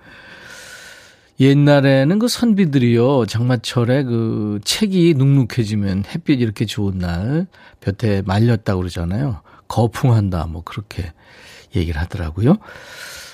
옛날에는 1.41 2.19
그 2.19 2.27
선비들이요, 2.27 3.25
장마철에 3.25 4.03
그 4.03 4.59
책이 4.63 5.15
눅눅해지면 5.17 6.03
햇빛 6.13 6.39
이렇게 6.39 6.65
좋은 6.65 6.99
날 6.99 7.47
볕에 7.79 8.21
말렸다고 8.27 8.81
그러잖아요. 8.81 9.41
거풍한다, 9.67 10.45
뭐 10.45 10.61
그렇게 10.63 11.11
얘기를 11.75 11.99
하더라고요. 11.99 12.57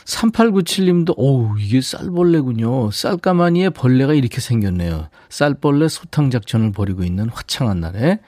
3897님도, 0.05 1.15
어우, 1.17 1.59
이게 1.59 1.81
쌀벌레군요. 1.81 2.91
쌀가마니에 2.91 3.71
벌레가 3.71 4.13
이렇게 4.13 4.39
생겼네요. 4.39 5.09
쌀벌레 5.27 5.89
소탕 5.89 6.29
작전을 6.29 6.71
벌이고 6.71 7.03
있는 7.03 7.27
화창한 7.27 7.81
날에 7.81 8.21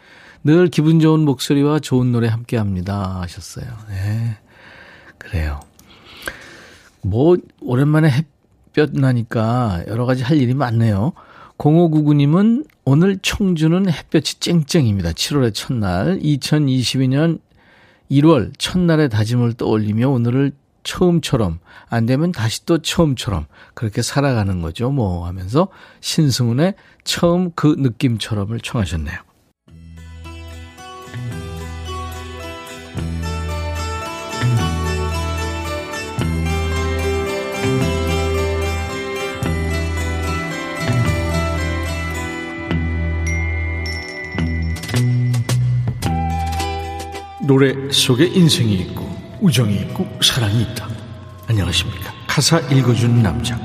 늘 0.44 0.68
기분 0.68 1.00
좋은 1.00 1.22
목소리와 1.22 1.80
좋은 1.80 2.12
노래 2.12 2.28
함께 2.28 2.58
합니다. 2.58 3.22
하셨어요. 3.22 3.66
네. 3.88 4.40
그래요. 5.18 5.62
뭐, 7.02 7.38
오랜만에 7.62 8.10
햇 8.10 8.39
볕 8.80 8.98
나니까 8.98 9.84
여러 9.88 10.06
가지 10.06 10.24
할 10.24 10.38
일이 10.38 10.54
많네요. 10.54 11.12
0599님은 11.58 12.66
오늘 12.86 13.18
청주는 13.22 13.90
햇볕이 13.90 14.40
쨍쨍입니다. 14.40 15.12
7월의 15.12 15.54
첫날, 15.54 16.18
2022년 16.20 17.40
1월 18.10 18.54
첫날의 18.58 19.10
다짐을 19.10 19.54
떠올리며 19.54 20.10
오늘을 20.10 20.54
처음처럼, 20.84 21.60
안 21.90 22.06
되면 22.06 22.32
다시 22.32 22.66
또 22.66 22.78
처음처럼 22.78 23.46
그렇게 23.74 24.02
살아가는 24.02 24.62
거죠. 24.62 24.90
뭐 24.90 25.28
하면서 25.28 25.68
신승훈의 26.00 26.76
처음 27.04 27.52
그 27.54 27.76
느낌처럼을 27.78 28.62
청하셨네요. 28.62 29.29
노래 47.50 47.74
속에 47.92 48.28
인생이 48.28 48.76
있고 48.76 49.10
우정이 49.42 49.74
있고 49.78 50.08
사랑이 50.22 50.62
있다. 50.62 50.88
안녕하십니까. 51.48 52.14
가사 52.28 52.60
읽어주는 52.60 53.24
남자. 53.24 53.60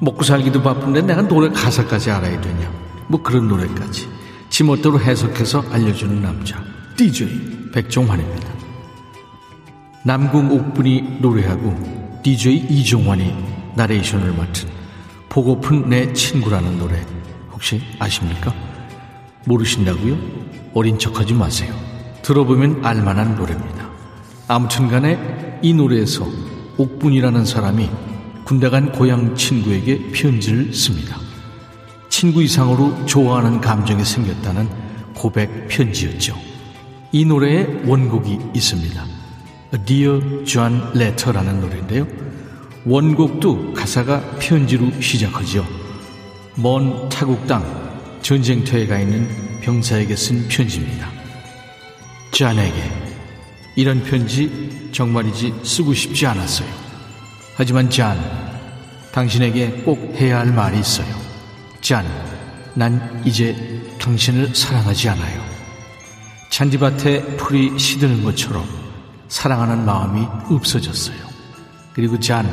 먹고 0.00 0.24
살기도 0.24 0.60
바쁜데 0.60 1.02
내가 1.02 1.22
노래 1.22 1.48
가사까지 1.48 2.10
알아야 2.10 2.40
되냐. 2.40 2.68
뭐 3.06 3.22
그런 3.22 3.46
노래까지. 3.46 4.08
지멋대로 4.50 4.98
해석해서 4.98 5.64
알려주는 5.70 6.22
남자. 6.22 6.60
DJ 6.96 7.70
백종환입니다. 7.72 8.48
남궁 10.02 10.50
옥분이 10.50 11.18
노래하고 11.20 12.20
DJ 12.24 12.66
이종환이 12.68 13.32
나레이션을 13.76 14.32
맡은 14.32 14.68
보고픈 15.28 15.88
내 15.88 16.12
친구라는 16.12 16.80
노래 16.80 17.00
혹시 17.52 17.80
아십니까? 18.00 18.52
모르신다고요? 19.46 20.18
어린 20.74 20.98
척하지 20.98 21.32
마세요. 21.34 21.93
들어보면 22.24 22.84
알만한 22.84 23.36
노래입니다. 23.36 23.88
아무튼 24.48 24.88
간에 24.88 25.60
이 25.62 25.74
노래에서 25.74 26.26
옥분이라는 26.78 27.44
사람이 27.44 27.88
군대 28.44 28.68
간 28.70 28.92
고향 28.92 29.36
친구에게 29.36 30.10
편지를 30.12 30.72
씁니다. 30.72 31.18
친구 32.08 32.42
이상으로 32.42 33.04
좋아하는 33.06 33.60
감정이 33.60 34.04
생겼다는 34.04 34.68
고백 35.14 35.68
편지였죠. 35.68 36.36
이 37.12 37.24
노래에 37.24 37.82
원곡이 37.86 38.38
있습니다. 38.54 39.04
Dear 39.84 40.44
John 40.44 40.82
Letter라는 40.94 41.60
노래인데요. 41.60 42.06
원곡도 42.86 43.74
가사가 43.74 44.20
편지로 44.38 45.00
시작하죠. 45.00 45.66
먼 46.56 47.08
타국 47.08 47.46
땅 47.46 47.64
전쟁터에 48.22 48.86
가 48.86 48.98
있는 48.98 49.28
병사에게 49.60 50.16
쓴 50.16 50.48
편지입니다. 50.48 51.23
짠에게 52.34 52.90
이런 53.76 54.02
편지 54.02 54.90
정말이지 54.92 55.54
쓰고 55.62 55.94
싶지 55.94 56.26
않았어요. 56.26 56.68
하지만 57.56 57.88
짠, 57.88 58.18
당신에게 59.12 59.82
꼭 59.84 60.14
해야 60.16 60.40
할 60.40 60.52
말이 60.52 60.78
있어요. 60.78 61.06
짠, 61.80 62.04
난 62.74 63.22
이제 63.24 63.56
당신을 64.00 64.52
사랑하지 64.54 65.10
않아요. 65.10 65.44
잔디밭에 66.50 67.36
풀이 67.36 67.78
시드는 67.78 68.24
것처럼 68.24 68.64
사랑하는 69.28 69.84
마음이 69.84 70.26
없어졌어요. 70.50 71.16
그리고 71.92 72.18
잔, 72.18 72.46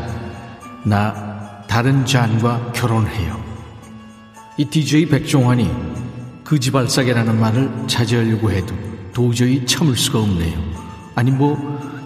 나 0.85 1.63
다른 1.67 2.05
잔과 2.05 2.71
결혼해요. 2.73 3.43
이 4.57 4.65
DJ 4.65 5.07
백종환이 5.07 5.71
그지발사계라는 6.43 7.39
말을 7.39 7.88
자제하려고 7.88 8.51
해도 8.51 8.90
도저히 9.13 9.65
참을 9.65 9.96
수가 9.96 10.20
없네요. 10.20 10.60
아니 11.15 11.32
뭐 11.32 11.58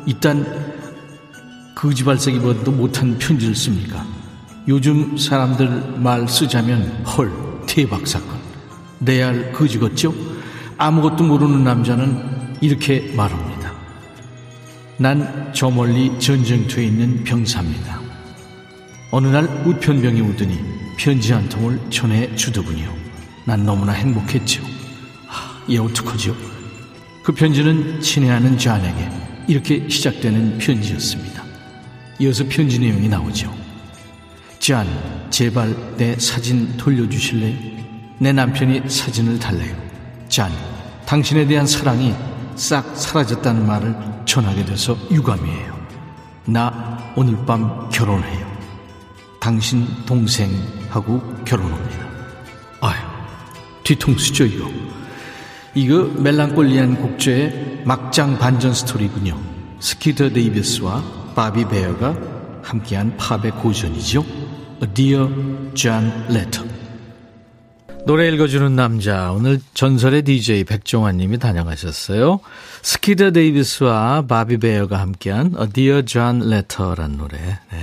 이딴 0.06 0.46
그지발사기보다도 1.76 2.72
못한 2.72 3.18
편지를 3.18 3.54
씁니까? 3.56 4.06
요즘 4.68 5.18
사람들 5.18 6.00
말 6.00 6.28
쓰자면 6.28 7.04
헐 7.06 7.32
대박 7.68 8.08
사건 8.08 8.40
레알 9.02 9.52
그지겠죠? 9.52 10.14
아무것도 10.78 11.24
모르는 11.24 11.64
남자는 11.64 12.58
이렇게 12.62 13.14
말합니다. 13.16 13.74
난 14.98 15.52
저 15.54 15.70
멀리 15.70 16.20
전쟁터에 16.20 16.86
있는 16.86 17.24
병사입니다. 17.24 18.00
어느 19.12 19.28
날 19.28 19.46
우편병이 19.66 20.20
오더니 20.22 20.60
편지 20.98 21.32
한 21.32 21.48
통을 21.48 21.80
전해 21.90 22.34
주더군요. 22.36 22.94
난 23.46 23.66
너무나 23.66 23.94
행복했죠. 23.94 24.64
아, 25.30 25.62
얘 25.70 25.78
어떡하죠? 25.78 26.36
그 27.26 27.32
편지는 27.32 28.00
친애하는 28.02 28.56
잔에게 28.56 29.10
이렇게 29.48 29.90
시작되는 29.90 30.60
편지였습니다. 30.60 31.44
이어서 32.20 32.44
편지 32.48 32.78
내용이 32.78 33.10
나오죠. 33.10 33.52
잔, 34.60 34.88
제발 35.32 35.98
내 35.98 36.16
사진 36.20 36.78
돌려주실래요? 36.78 37.58
내 38.20 38.32
남편이 38.32 38.88
사진을 38.88 39.40
달래요. 39.40 39.76
잔, 40.30 40.52
당신에 41.08 41.48
대한 41.48 41.66
사랑이 41.66 42.14
싹 42.56 42.96
사라졌다는 42.96 43.66
말을 43.66 43.96
전하게 44.26 44.64
돼서 44.64 44.96
유감이에요. 45.10 45.76
나 46.46 47.12
오늘 47.16 47.44
밤 47.44 47.90
결혼해요. 47.90 48.46
당신 49.40 49.88
동생하고 50.06 51.44
결혼합니다. 51.44 52.08
아유, 52.82 53.00
뒤통수죠, 53.84 54.46
이거. 54.46 54.70
이거 55.76 56.06
멜랑꼴리한 56.06 57.02
곡조의 57.02 57.82
막장 57.84 58.40
반전 58.40 58.74
스토리군요. 58.74 59.38
스키더 59.82 60.30
데이비스와 60.30 61.34
바비 61.36 61.68
베어가 61.68 62.18
함께한 62.64 63.18
팝의 63.18 63.52
고전이죠. 63.62 64.26
A 64.82 64.94
Dear 64.94 65.30
John 65.74 66.12
Letter. 66.30 66.70
노래 68.06 68.30
읽어주는 68.30 68.74
남자. 68.74 69.34
오늘 69.34 69.60
전설의 69.74 70.22
DJ 70.22 70.64
백종환 70.64 71.18
님이 71.18 71.38
다녀가셨어요. 71.40 72.40
스키더 72.82 73.32
데이비스와 73.32 74.28
바비 74.28 74.60
베어가 74.60 74.98
함께한 75.02 75.56
A 75.60 75.70
Dear 75.70 76.06
John 76.06 76.42
Letter란 76.42 77.18
노래. 77.18 77.38
네. 77.38 77.78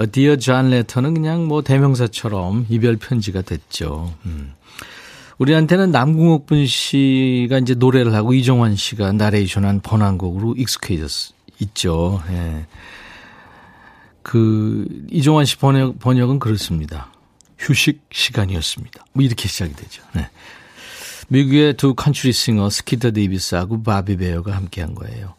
A 0.00 0.06
Dear 0.06 0.38
John 0.38 0.72
Letter는 0.72 1.14
그냥 1.14 1.46
뭐 1.48 1.62
대명사처럼 1.62 2.66
이별 2.68 2.96
편지가 2.96 3.42
됐죠. 3.42 4.14
음. 4.24 4.52
우리한테는 5.42 5.90
남궁옥분 5.90 6.66
씨가 6.66 7.58
이제 7.58 7.74
노래를 7.74 8.14
하고 8.14 8.32
이종환 8.32 8.76
씨가 8.76 9.10
나레이션한 9.10 9.80
번안곡으로 9.80 10.54
익숙해졌 10.56 11.34
있죠. 11.60 12.22
예. 12.30 12.64
그 14.22 14.86
이종환 15.10 15.44
씨 15.44 15.56
번역 15.56 15.98
번역은 15.98 16.38
그렇습니다. 16.38 17.10
휴식 17.58 18.02
시간이었습니다. 18.12 19.04
뭐 19.14 19.24
이렇게 19.24 19.48
시작이 19.48 19.74
되죠. 19.74 20.04
네. 20.14 20.28
미국의 21.26 21.74
두 21.74 21.94
country 21.94 22.32
singer 22.32 22.70
스키터 22.70 23.10
데이비스하고 23.10 23.82
바비 23.82 24.18
베어가 24.18 24.54
함께한 24.54 24.94
거예요. 24.94 25.34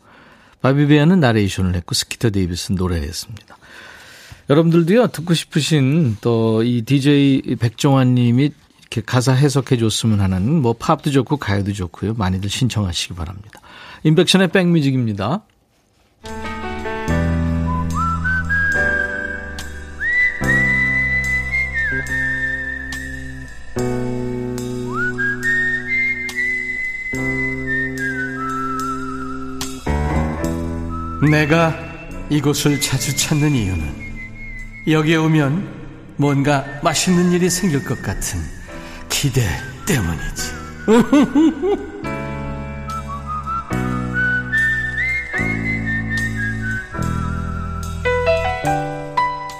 바비 0.62 0.88
베어는 0.88 1.22
나레이션을 1.22 1.76
했고 1.76 1.96
스키터 1.96 2.30
데이비스는 2.30 2.78
노래했습니다. 2.78 3.58
여러분들도요 4.50 5.08
듣고 5.08 5.34
싶으신 5.34 6.18
또 6.20 6.62
이 6.62 6.82
DJ 6.82 7.56
백종환 7.58 8.16
님이 8.16 8.52
이렇게 8.94 9.02
가사 9.04 9.34
해석해 9.34 9.78
줬으면 9.78 10.22
하는 10.22 10.62
뭐 10.62 10.74
팝도 10.74 11.10
좋고 11.10 11.38
가요도 11.38 11.74
좋고요. 11.74 12.14
많이들 12.14 12.48
신청하시기 12.48 13.16
바랍니다. 13.16 13.60
인백션의 14.04 14.50
백뮤직입니다. 14.50 15.42
내가 31.32 31.76
이곳을 32.30 32.80
자주 32.80 33.16
찾는 33.16 33.56
이유는 33.56 34.04
여기에 34.88 35.16
오면 35.16 35.84
뭔가 36.18 36.64
맛있는 36.84 37.32
일이 37.32 37.50
생길 37.50 37.84
것 37.84 38.00
같은 38.04 38.63
기대 39.14 39.42
때문이지. 39.86 40.52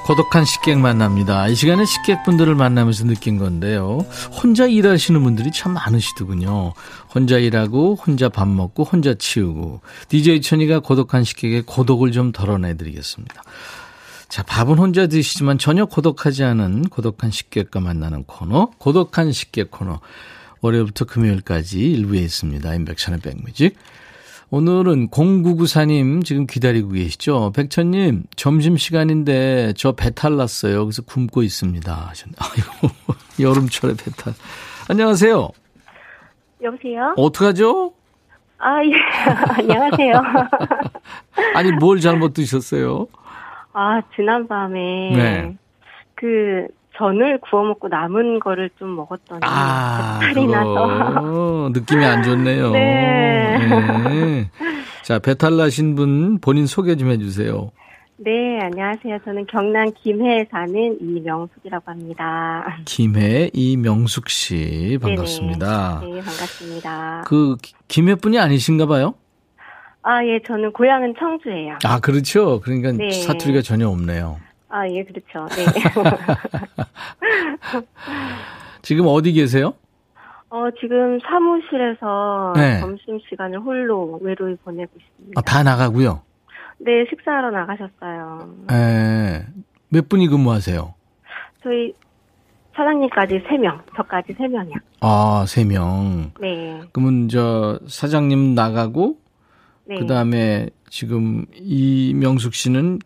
고독한 0.06 0.44
식객 0.44 0.80
만납니다. 0.80 1.48
이 1.48 1.56
시간에 1.56 1.86
식객분들을 1.86 2.56
만나면서 2.56 3.06
느낀 3.06 3.38
건데요. 3.38 4.06
혼자 4.32 4.66
일하시는 4.66 5.24
분들이 5.24 5.50
참 5.52 5.74
많으시더군요. 5.74 6.74
혼자 7.14 7.38
일하고, 7.38 7.96
혼자 7.96 8.28
밥 8.28 8.50
먹고, 8.50 8.84
혼자 8.84 9.14
치우고. 9.14 9.80
DJ 10.10 10.42
천이가 10.42 10.80
고독한 10.80 11.24
식객의 11.24 11.62
고독을 11.62 12.12
좀 12.12 12.34
덜어내드리겠습니다. 12.34 13.44
자, 14.34 14.42
밥은 14.42 14.80
혼자 14.80 15.06
드시지만 15.06 15.60
전혀 15.60 15.86
고독하지 15.86 16.44
않은 16.44 16.90
고독한 16.90 17.30
식객과 17.30 17.80
만나는 17.80 18.24
코너, 18.24 18.72
고독한 18.80 19.32
식객 19.32 19.70
코너. 19.70 20.00
월요일부터 20.62 21.06
금요일까지 21.06 21.92
일부에 21.92 22.22
있습니다. 22.22 22.74
인백션의 22.74 23.20
백뮤직. 23.20 23.76
오늘은 24.50 25.10
0994님 25.10 26.26
지금 26.26 26.48
기다리고 26.48 26.90
계시죠? 26.90 27.52
백천님, 27.56 28.24
점심시간인데 28.36 29.74
저 29.78 29.92
배탈 29.92 30.36
났어요. 30.36 30.84
그래서 30.86 31.04
굶고 31.04 31.44
있습니다. 31.44 32.14
아이고, 32.40 32.96
여름철에 33.40 33.94
배탈. 34.04 34.34
안녕하세요. 34.90 35.48
여보세요? 36.64 37.14
어떡하죠? 37.18 37.94
아, 38.58 38.84
예. 38.84 38.94
안녕하세요. 39.62 40.24
아니, 41.54 41.72
뭘 41.74 42.00
잘못 42.00 42.34
드셨어요? 42.34 43.10
아, 43.74 44.02
지난밤에. 44.16 45.12
네. 45.16 45.58
그, 46.16 46.68
전을 46.96 47.40
구워 47.40 47.64
먹고 47.64 47.88
남은 47.88 48.40
거를 48.40 48.70
좀 48.78 48.96
먹었더니 48.96 49.40
아, 49.42 50.20
배탈이 50.22 50.48
나서 50.48 51.70
느낌이 51.74 52.06
안 52.06 52.22
좋네요. 52.24 52.72
네. 52.72 53.58
네. 53.58 54.50
자, 55.02 55.20
배탈 55.20 55.58
나신 55.58 55.96
분 55.96 56.40
본인 56.40 56.68
소개 56.68 56.96
좀 56.96 57.10
해주세요. 57.10 57.72
네, 58.18 58.60
안녕하세요. 58.62 59.18
저는 59.26 59.48
경남 59.48 59.92
김해에 60.02 60.46
사는 60.50 60.98
이명숙이라고 61.02 61.92
합니다. 61.92 62.78
김해 62.86 63.50
이명숙 63.54 64.30
씨 64.30 64.98
반갑습니다. 65.02 66.00
네네. 66.02 66.14
네, 66.14 66.22
반갑습니다. 66.22 67.24
그 67.26 67.58
김해 67.88 68.16
분이 68.16 68.40
아니신가 68.40 68.86
봐요? 68.86 69.16
아, 70.04 70.24
예, 70.26 70.40
저는 70.46 70.74
고향은 70.74 71.16
청주예요. 71.18 71.78
아, 71.86 72.00
그렇죠. 72.00 72.60
그러니까 72.60 72.92
네. 72.92 73.10
사투리가 73.12 73.62
전혀 73.62 73.88
없네요. 73.88 74.38
아, 74.70 74.88
예, 74.90 75.04
그렇죠. 75.04 75.48
네. 75.56 75.66
지금 78.82 79.06
어디 79.08 79.32
계세요? 79.32 79.74
어, 80.50 80.66
지금 80.80 81.18
사무실에서 81.20 82.54
네. 82.56 82.80
점심 82.82 83.20
시간을 83.30 83.60
홀로 83.62 84.20
외로이 84.22 84.56
보내고 84.58 84.92
있습니다. 85.00 85.40
아, 85.40 85.42
다 85.42 85.64
나가고요? 85.64 86.22
네, 86.80 87.06
식사하러 87.10 87.52
나가셨어요. 87.52 88.50
네. 88.68 89.46
몇 89.90 90.10
분이 90.10 90.28
근무하세요? 90.28 90.94
저희 91.64 91.94
사장님까지 92.76 93.44
3명, 93.48 93.80
저까지 93.96 94.34
3명이요. 94.34 94.80
아, 95.00 95.46
3명. 95.48 96.32
네. 96.42 96.82
그러면 96.92 97.30
저 97.30 97.80
사장님 97.88 98.54
나가고 98.54 99.18
네. 99.86 99.96
그 100.00 100.08
다음에 100.08 100.70
지금 100.90 101.46
이명숙 101.56 102.54
씨는 102.54 103.00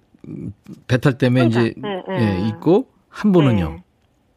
배탈 0.87 1.17
때문에 1.17 1.43
혼자. 1.43 1.61
이제 1.61 1.73
네, 1.77 2.03
네. 2.07 2.43
예, 2.43 2.47
있고 2.49 2.87
한 3.09 3.31
분은요. 3.31 3.69
네. 3.69 3.83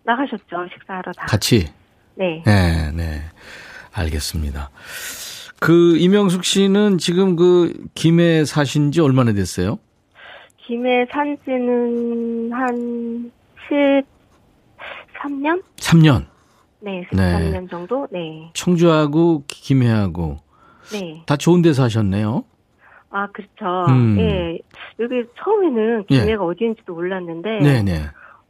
나가셨죠 0.04 0.68
식사하러 0.72 1.12
다. 1.12 1.26
같이. 1.26 1.66
네. 2.14 2.42
네, 2.44 2.90
네. 2.92 3.20
알겠습니다. 3.92 4.70
그 5.60 5.96
이명숙 5.98 6.44
씨는 6.44 6.98
지금 6.98 7.36
그 7.36 7.72
김해 7.94 8.44
사신 8.44 8.92
지 8.92 9.00
얼마나 9.00 9.32
됐어요? 9.32 9.78
김해 10.66 11.04
산 11.12 11.36
지는 11.44 12.50
한 12.52 13.30
7, 13.68 14.02
3년? 15.20 15.62
3년. 15.76 16.26
네, 16.80 17.06
13년 17.12 17.60
네. 17.62 17.66
정도. 17.70 18.08
네. 18.10 18.50
청주하고 18.54 19.44
김해하고 19.48 20.38
네. 20.92 21.22
다 21.26 21.36
좋은 21.36 21.62
데서 21.62 21.84
하셨네요. 21.84 22.44
아, 23.10 23.26
그렇죠. 23.28 23.90
음. 23.90 24.18
예. 24.20 24.58
여기 25.00 25.24
처음에는 25.42 26.04
예. 26.10 26.20
김해가 26.20 26.44
예. 26.44 26.48
어디인지도 26.48 26.94
몰랐는데 26.94 27.58
네네. 27.60 27.82
네. 27.82 28.02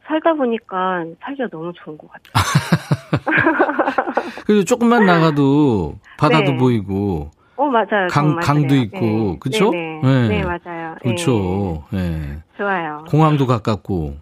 살다 0.07 0.33
보니까 0.33 1.05
살기가 1.21 1.47
너무 1.49 1.71
좋은 1.73 1.97
것 1.97 2.09
같아요. 2.11 2.33
그래서 4.45 4.65
조금만 4.65 5.05
나가도 5.05 5.95
바다도 6.17 6.51
네. 6.51 6.57
보이고 6.57 7.31
어, 7.55 7.65
맞아요. 7.67 8.07
강, 8.09 8.35
강도 8.37 8.75
있고, 8.75 8.99
네. 8.99 9.37
그쵸? 9.39 9.69
네, 9.69 10.01
네. 10.03 10.27
네. 10.27 10.43
맞아요. 10.43 10.95
그렇죠. 11.01 11.83
네. 11.91 12.39
좋아요. 12.57 13.05
공항도 13.07 13.45
가깝고. 13.45 14.15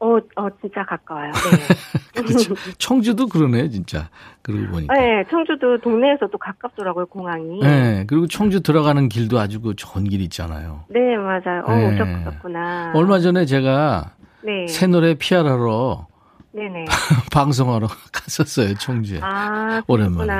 어, 0.00 0.16
어, 0.36 0.48
진짜 0.60 0.84
가까워요. 0.84 1.30
네. 1.30 2.22
그렇죠. 2.22 2.54
청주도 2.78 3.26
그러네, 3.28 3.68
진짜. 3.68 4.08
그러고 4.42 4.72
보니까. 4.72 4.94
네, 4.94 5.24
청주도 5.30 5.78
동네에서도 5.78 6.36
가깝더라고요, 6.36 7.06
공항이. 7.06 7.60
네, 7.60 8.04
그리고 8.06 8.26
청주 8.26 8.62
들어가는 8.62 9.08
길도 9.10 9.38
아주 9.38 9.60
그 9.60 9.74
좋은 9.76 10.04
길 10.04 10.22
있잖아요. 10.22 10.84
네, 10.88 11.16
맞아요. 11.16 11.64
어, 11.66 11.74
네. 11.74 12.00
오셨구나. 12.00 12.92
얼마 12.94 13.18
전에 13.18 13.44
제가 13.44 14.12
네. 14.42 14.66
새 14.66 14.86
노래 14.86 15.14
피아라로 15.14 16.06
네네. 16.52 16.86
방송하러 17.32 17.86
갔었어요, 18.12 18.74
청주에. 18.74 19.20
아, 19.22 19.82
오랜만에. 19.86 20.32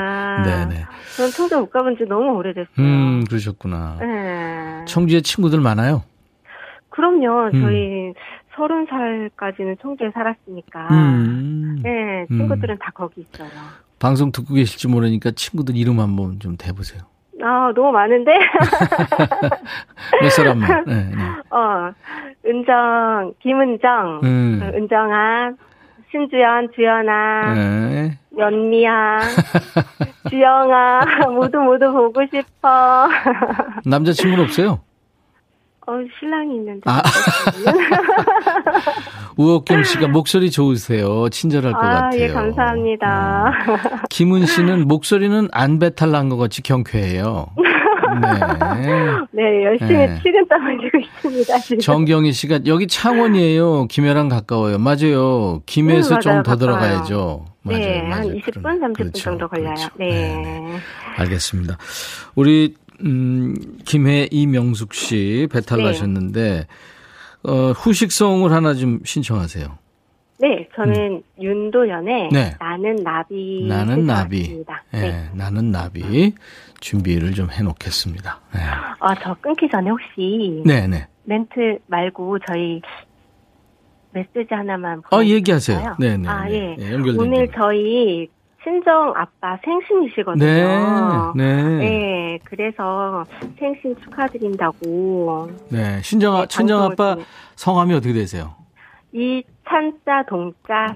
네네. 0.43 0.85
전 1.17 1.31
청주 1.31 1.59
못 1.59 1.71
가본 1.71 1.99
지 1.99 2.05
너무 2.05 2.33
오래됐어요. 2.37 2.67
음, 2.79 3.25
그러셨구나. 3.29 3.99
네. 4.01 4.85
청주에 4.87 5.21
친구들 5.21 5.61
많아요? 5.61 6.03
그럼요. 6.89 7.51
음. 7.55 7.61
저희 7.61 8.15
서른 8.55 8.87
살까지는 8.87 9.77
청주에 9.81 10.11
살았으니까. 10.13 10.89
음. 10.91 11.81
네, 11.83 12.27
친구들은 12.29 12.75
음. 12.77 12.79
다 12.79 12.91
거기 12.95 13.23
있어요. 13.23 13.49
방송 13.99 14.33
듣고 14.33 14.55
계실지 14.55 14.89
모르니까 14.89 15.31
친구들 15.33 15.77
이름 15.77 16.01
한번 16.01 16.39
좀 16.41 16.57
대보세요. 16.57 17.03
아, 17.43 17.73
너무 17.75 17.91
많은데? 17.93 18.33
몇 20.21 20.31
사람만? 20.31 20.85
네, 20.87 20.95
네. 20.95 21.17
어, 21.51 21.93
은정, 22.47 23.35
김은정, 23.41 24.21
음. 24.25 24.61
은정아, 24.75 25.53
신주연, 26.11 26.69
주연아, 26.75 27.55
네. 27.55 28.19
연미야, 28.37 29.21
주영아, 30.29 31.01
모두 31.31 31.59
모두 31.61 31.91
보고 31.93 32.21
싶어. 32.27 33.09
남자친구는 33.87 34.45
없어요? 34.45 34.81
어, 35.91 35.95
신랑이 36.21 36.55
있는데. 36.57 36.83
아. 36.87 37.03
우옥경 39.37 39.85
씨가 39.85 40.09
목소리 40.09 40.51
좋으세요. 40.51 41.29
친절할 41.31 41.73
것 41.73 41.79
아, 41.79 41.83
같아요. 42.03 42.21
예, 42.21 42.29
감사합니다. 42.29 43.45
음. 43.69 43.77
김은 44.11 44.47
씨는 44.47 44.87
목소리는 44.87 45.49
안 45.53 45.79
배탈 45.79 46.11
난 46.11 46.29
것 46.31 46.37
같이 46.37 46.63
경쾌해요. 46.63 47.47
네. 47.57 48.93
네, 49.33 49.65
열심히 49.65 49.93
네. 49.95 50.19
식은땀 50.23 50.67
흘리고 50.67 50.99
있습니다. 50.99 51.59
지금. 51.61 51.79
정경희 51.81 52.33
씨가 52.33 52.61
여기 52.67 52.87
창원이에요. 52.87 53.87
김해랑 53.87 54.29
가까워요. 54.29 54.79
맞아요. 54.79 55.63
김해에서 55.67 56.17
음, 56.17 56.21
좀더 56.21 56.57
들어가야죠. 56.57 57.47
맞아요. 57.63 57.79
네, 57.79 58.03
맞아요. 58.03 58.15
한 58.15 58.23
20분, 58.37 58.63
30분 58.63 58.97
그렇죠, 58.97 59.23
정도 59.23 59.49
걸려요. 59.49 59.75
그렇죠. 59.75 59.89
네. 59.99 60.09
네. 60.09 60.77
알겠습니다. 61.19 61.79
우리 62.35 62.75
음, 63.05 63.55
김해 63.85 64.29
이명숙 64.31 64.95
씨 64.95 65.49
배탈 65.51 65.79
네. 65.79 65.85
나셨는데 65.85 66.67
어, 67.43 67.73
후식송을 67.73 68.53
하나 68.53 68.75
좀 68.75 69.01
신청하세요. 69.05 69.79
네, 70.39 70.67
저는 70.75 70.95
음. 71.17 71.23
윤도현의 71.39 72.31
네. 72.33 72.57
나는 72.59 72.97
나비. 72.97 73.67
나는 73.69 74.07
나비. 74.07 74.65
네, 74.91 75.01
네, 75.01 75.31
나는 75.35 75.71
나비 75.71 76.33
준비를 76.81 77.33
좀 77.35 77.51
해놓겠습니다. 77.51 78.41
네. 78.55 78.61
아, 79.01 79.15
저 79.23 79.35
끊기 79.41 79.69
전에 79.71 79.91
혹시 79.91 80.63
네, 80.65 80.87
네. 80.87 81.07
멘트 81.25 81.79
말고 81.87 82.39
저희 82.49 82.81
메시지 84.13 84.47
하나만 84.51 85.03
어, 85.13 85.23
얘기하세요. 85.23 85.97
네, 85.99 86.17
네. 86.17 86.29
아, 86.29 86.45
네. 86.47 86.77
예. 86.79 86.97
네, 86.97 87.13
오늘 87.19 87.49
저희 87.55 88.29
친정 88.63 89.13
아빠 89.17 89.59
생신이시거든요. 89.65 90.45
네, 91.35 91.37
네. 91.45 91.63
네, 91.79 92.39
그래서 92.45 93.25
생신 93.59 93.97
축하드린다고. 94.05 95.51
네, 95.71 96.01
친정, 96.03 96.41
네, 96.41 96.47
친정 96.47 96.83
아빠 96.83 97.17
성함이 97.57 97.95
어떻게 97.95 98.13
되세요? 98.13 98.55
이 99.13 99.43
찬자 99.69 100.25
동자 100.29 100.95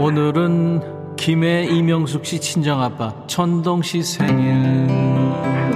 오늘은 0.00 1.16
김해 1.16 1.64
이명숙 1.64 2.24
씨 2.24 2.40
친정 2.40 2.82
아빠 2.82 3.12
천동 3.26 3.82
씨 3.82 4.02
생일 4.02 4.86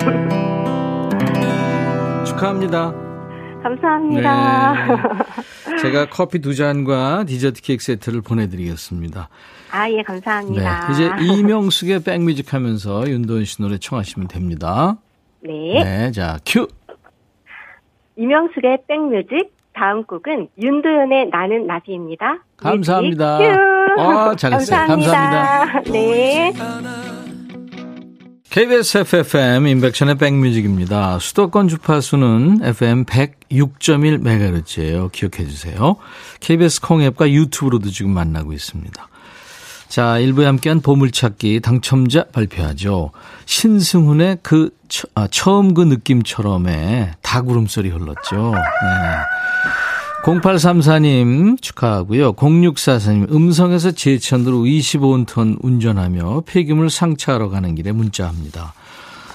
축하합니다. 2.25 2.95
감사합니다. 3.65 4.75
네. 5.71 5.77
제가 5.81 6.07
커피 6.11 6.39
두 6.41 6.55
잔과 6.55 7.25
디저트 7.25 7.63
케이크 7.63 7.83
세트를 7.83 8.21
보내드리겠습니다. 8.21 9.29
아, 9.73 9.91
예, 9.91 10.03
감사합니다. 10.03 10.87
네. 10.89 10.93
이제 10.93 11.11
이명숙의 11.25 12.05
백뮤직 12.05 12.53
하면서 12.53 13.09
윤도현 13.09 13.45
씨 13.47 13.63
노래 13.63 13.79
청하시면 13.79 14.29
됩니다. 14.29 14.99
네. 15.41 15.83
네, 15.83 16.13
자, 16.13 16.39
큐! 16.45 16.69
이명숙의 18.17 18.79
백뮤직, 18.87 19.53
다음 19.73 20.05
곡은 20.05 20.49
윤도현의 20.61 21.31
나는 21.31 21.67
나비입니다. 21.67 22.45
감사합니다. 22.59 23.39
뮤직, 23.39 23.51
큐! 23.97 24.01
아, 24.01 24.37
잘했어요. 24.37 24.87
감사합니다. 24.87 25.13
감사합니다. 25.13 25.91
네. 25.91 26.53
KBS 28.55 28.99
FFM 28.99 29.67
인백션의 29.67 30.15
백뮤직입니다. 30.15 31.19
수도권 31.19 31.67
주파수는 31.67 32.61
FM 32.63 33.05
106.1MHz예요. 33.05 35.11
기억해 35.11 35.49
주세요. 35.49 35.97
KBS 36.39 36.81
콩앱과 36.83 37.33
유튜브로도 37.33 37.91
지금 37.91 38.13
만나고 38.13 38.53
있습니다. 38.53 39.09
자, 39.89 40.21
일부에 40.21 40.47
함께한 40.47 40.83
보물찾기 40.83 41.63
당첨자 41.63 42.27
발표하죠. 42.31 43.11
신승훈의 43.47 44.39
그 44.45 44.71
아, 45.17 45.27
처음 45.27 45.75
그 45.75 45.83
느낌처럼의 45.83 47.15
닭 47.23 47.49
울음 47.49 47.67
소리 47.67 47.89
흘렀죠. 47.89 48.53
네. 48.55 48.61
0834님 50.25 51.61
축하하고요. 51.61 52.33
0644님 52.33 53.31
음성에서 53.31 53.91
제천으로 53.91 54.61
25톤 54.61 55.59
운전하며 55.63 56.45
폐기물 56.47 56.89
상차하러 56.89 57.51
가는 57.51 57.75
길에 57.75 57.93
문자합니다. 57.93 58.73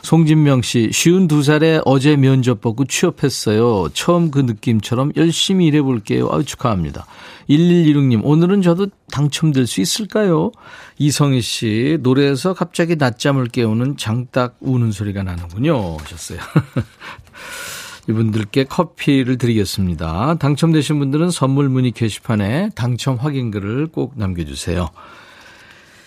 송진명 0.02 0.63
씨, 0.63 0.89
쉬운 0.91 1.28
두 1.28 1.43
살에 1.43 1.82
어제 1.86 2.15
면접 2.15 2.62
보고 2.62 2.86
취업했어요. 2.86 3.89
처음 3.93 4.32
그 4.32 4.39
느낌처럼 4.39 5.12
열심히 5.15 5.67
일해볼게요. 5.67 6.30
아유, 6.32 6.43
축하합니다. 6.43 7.06
1116님, 7.49 8.21
오늘은 8.23 8.62
저도 8.63 8.88
당첨될 9.12 9.67
수 9.67 9.82
있을까요? 9.82 10.52
이성희 10.97 11.41
씨, 11.41 11.97
노래에서 12.02 12.54
갑자기 12.54 12.95
낮잠을 12.95 13.47
깨우는 13.47 13.97
장딱 13.97 14.56
우는 14.62 14.91
소리가 14.91 15.21
나는군요. 15.21 15.97
하셨어요. 15.97 16.39
이분들께 18.10 18.63
커피를 18.63 19.38
드리겠습니다. 19.38 20.36
당첨되신 20.39 20.98
분들은 20.98 21.30
선물 21.30 21.69
문의 21.69 21.91
게시판에 21.91 22.69
당첨 22.74 23.17
확인글을 23.17 23.88
꼭 23.88 24.13
남겨주세요. 24.15 24.89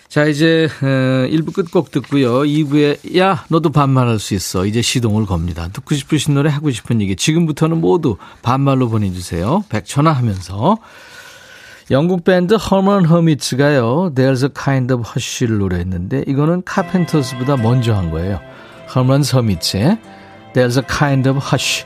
자, 0.09 0.25
이제 0.25 0.67
1부 0.81 1.49
어, 1.49 1.51
끝곡 1.53 1.91
듣고요. 1.91 2.41
2부에 2.41 3.17
야 3.17 3.45
너도 3.47 3.71
반말할 3.71 4.19
수 4.19 4.35
있어. 4.35 4.65
이제 4.65 4.81
시동을 4.81 5.25
겁니다. 5.25 5.69
듣고 5.71 5.95
싶으신 5.95 6.33
노래 6.33 6.49
하고 6.49 6.69
싶은 6.71 7.01
얘기 7.01 7.15
지금부터는 7.15 7.79
모두 7.79 8.17
반말로 8.41 8.89
보내주세요. 8.89 9.63
백천화 9.69 10.11
하면서 10.11 10.77
영국 11.89 12.25
밴드 12.25 12.53
허먼 12.53 13.05
허미츠가요. 13.05 14.13
There's 14.13 14.43
a 14.43 14.49
kind 14.53 14.93
of 14.93 15.03
hush를 15.09 15.57
노래했는데 15.57 16.25
이거는 16.27 16.63
카펜터스보다 16.63 17.57
먼저 17.57 17.95
한 17.95 18.11
거예요. 18.11 18.39
허먼 18.93 19.23
허미츠의 19.23 19.97
There's 20.53 20.77
a 20.77 20.83
kind 20.87 21.27
of 21.27 21.39
hush. 21.39 21.85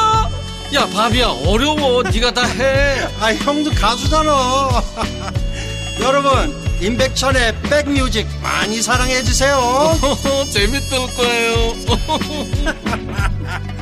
야 0.73 0.87
바비야 0.87 1.27
어려워 1.27 2.01
네가 2.03 2.33
다 2.33 2.45
해. 2.45 3.01
아 3.19 3.33
형도 3.33 3.71
가수잖아. 3.71 4.31
여러분 5.99 6.55
임백천의 6.81 7.61
백뮤직 7.63 8.25
많이 8.41 8.81
사랑해 8.81 9.21
주세요. 9.21 9.59
재밌을 10.49 10.97
거예요. 11.15 11.75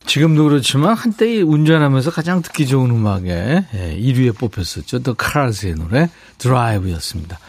지금도 0.06 0.44
그렇지만 0.44 0.94
한때 0.94 1.42
운전하면서 1.42 2.12
가장 2.12 2.40
듣기 2.40 2.68
좋은 2.68 2.88
음악에 2.90 3.64
1위에 3.72 4.26
예, 4.26 4.30
뽑혔었죠. 4.30 5.02
더 5.02 5.14
카라스의 5.14 5.74
노래 5.74 6.08
드라이브였습니다. 6.38 7.40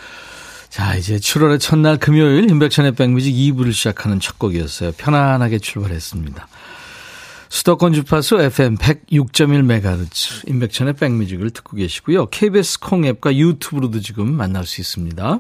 자, 0.75 0.93
이제 0.95 1.15
7월의 1.15 1.61
첫날 1.61 1.95
금요일 1.95 2.51
임백천의 2.51 2.95
백뮤직 2.95 3.33
2부를 3.33 3.71
시작하는 3.71 4.19
첫 4.19 4.37
곡이었어요. 4.37 4.91
편안하게 4.97 5.59
출발했습니다. 5.59 6.49
수도권 7.47 7.93
주파수 7.93 8.41
FM 8.41 8.75
106.1MHz 8.75 10.49
임백천의 10.49 10.95
백뮤직을 10.95 11.51
듣고 11.51 11.77
계시고요. 11.77 12.25
KBS 12.25 12.81
콩 12.81 13.05
앱과 13.05 13.37
유튜브로도 13.37 14.01
지금 14.01 14.33
만날 14.33 14.65
수 14.65 14.81
있습니다. 14.81 15.39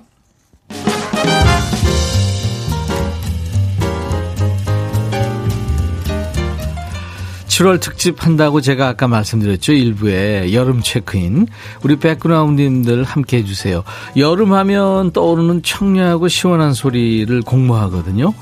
7월 7.55 7.79
특집 7.79 8.25
한다고 8.25 8.59
제가 8.59 8.89
아까 8.89 9.07
말씀드렸죠. 9.07 9.71
일부에 9.71 10.51
여름 10.53 10.81
체크인. 10.81 11.47
우리 11.83 11.95
백그라운드님들 11.95 13.03
함께 13.05 13.37
해주세요. 13.37 13.85
여름 14.17 14.51
하면 14.53 15.11
떠오르는 15.11 15.63
청량하고 15.63 16.27
시원한 16.27 16.73
소리를 16.73 17.41
공모하거든요. 17.43 18.33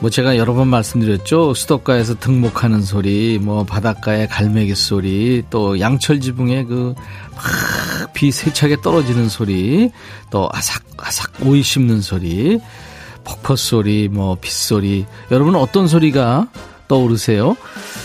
뭐 0.00 0.08
제가 0.08 0.38
여러 0.38 0.54
번 0.54 0.68
말씀드렸죠. 0.68 1.52
수도가에서 1.52 2.14
등목하는 2.20 2.80
소리, 2.82 3.38
뭐 3.38 3.64
바닷가의 3.64 4.28
갈매기 4.28 4.74
소리, 4.74 5.42
또 5.50 5.78
양철 5.78 6.20
지붕에 6.20 6.64
그 6.64 6.94
막 7.34 8.12
비 8.14 8.30
세차게 8.32 8.80
떨어지는 8.82 9.28
소리, 9.28 9.90
또 10.30 10.48
아삭 10.52 10.82
아삭 10.96 11.32
오이 11.44 11.62
씹는 11.62 12.00
소리, 12.00 12.58
폭포 13.24 13.56
소리, 13.56 14.08
뭐 14.08 14.36
빗소리. 14.40 15.04
여러분 15.30 15.54
어떤 15.54 15.86
소리가 15.86 16.48
떠오르세요? 16.88 17.54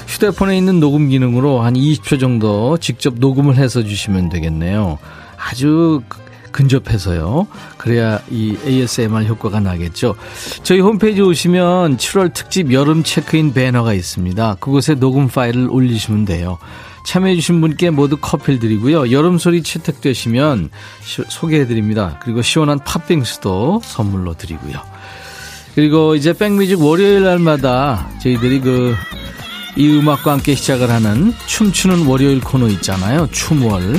휴대폰에 0.08 0.58
있는 0.58 0.80
녹음 0.80 1.10
기능으로 1.10 1.62
한 1.62 1.74
20초 1.74 2.20
정도 2.20 2.78
직접 2.78 3.16
녹음을 3.18 3.58
해서 3.58 3.84
주시면 3.84 4.30
되겠네요. 4.30 5.00
아주 5.38 6.02
근접해서요. 6.52 7.48
그래야 7.78 8.22
이 8.30 8.56
ASMR 8.66 9.26
효과가 9.26 9.60
나겠죠. 9.60 10.16
저희 10.62 10.80
홈페이지 10.80 11.22
오시면 11.22 11.98
7월 11.98 12.34
특집 12.34 12.72
여름 12.72 13.04
체크인 13.04 13.54
배너가 13.54 13.94
있습니다. 13.94 14.58
그곳에 14.60 14.96
녹음 14.96 15.28
파일을 15.28 15.68
올리시면 15.70 16.26
돼요. 16.26 16.60
참여해주신 17.06 17.60
분께 17.60 17.90
모두 17.90 18.18
커피를 18.18 18.60
드리고요. 18.60 19.12
여름 19.12 19.38
소리 19.38 19.62
채택되시면 19.62 20.70
소개해드립니다. 21.28 22.20
그리고 22.24 22.42
시원한 22.42 22.80
팥빙수도 22.80 23.82
선물로 23.84 24.36
드리고요. 24.36 24.80
그리고 25.76 26.16
이제 26.16 26.34
백뮤직 26.34 26.80
월요일 26.80 27.24
날마다 27.24 28.08
저희들이 28.22 28.62
그 28.62 28.96
이 29.76 29.88
음악과 29.90 30.34
함께 30.34 30.56
시작을 30.56 30.90
하는 30.90 31.34
춤추는 31.48 32.06
월요일 32.06 32.40
코너 32.42 32.68
있잖아요. 32.70 33.28
춤월. 33.32 33.98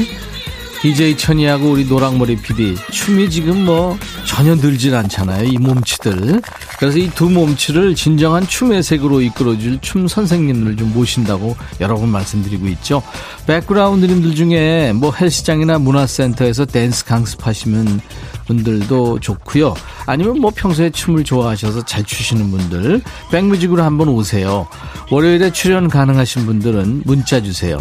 DJ 0.82 1.16
천이하고 1.16 1.70
우리 1.70 1.87
노랑머리 1.87 2.37
PD 2.37 2.76
춤이 2.92 3.30
지금 3.30 3.64
뭐 3.64 3.98
전혀 4.26 4.54
늘질 4.54 4.94
않잖아요. 4.94 5.44
이 5.48 5.56
몸치들. 5.56 6.42
그래서 6.78 6.98
이 6.98 7.08
두 7.14 7.30
몸치를 7.30 7.94
진정한 7.94 8.46
춤의 8.46 8.82
세계로 8.83 9.22
이끌어줄 9.22 9.78
춤 9.80 10.06
선생님을 10.06 10.76
좀 10.76 10.92
모신다고 10.92 11.56
여러 11.80 11.96
번 11.96 12.10
말씀드리고 12.10 12.68
있죠. 12.68 13.02
백그라운드님들 13.46 14.34
중에 14.34 14.92
뭐 14.94 15.10
헬스장이나 15.12 15.78
문화센터에서 15.78 16.66
댄스 16.66 17.06
강습하시면 17.06 18.00
분들도 18.46 19.20
좋고요. 19.20 19.74
아니면 20.07 20.38
뭐 20.40 20.50
평소에 20.54 20.90
춤을 20.90 21.24
좋아하셔서 21.24 21.85
잘 21.85 22.04
추시는 22.04 22.50
분들 22.50 23.02
백뮤직으로 23.30 23.83
한번 23.83 24.09
오세요. 24.09 24.66
월요일에 25.11 25.52
출연 25.52 25.88
가능하신 25.88 26.46
분들은 26.46 27.02
문자 27.04 27.42
주세요. 27.42 27.78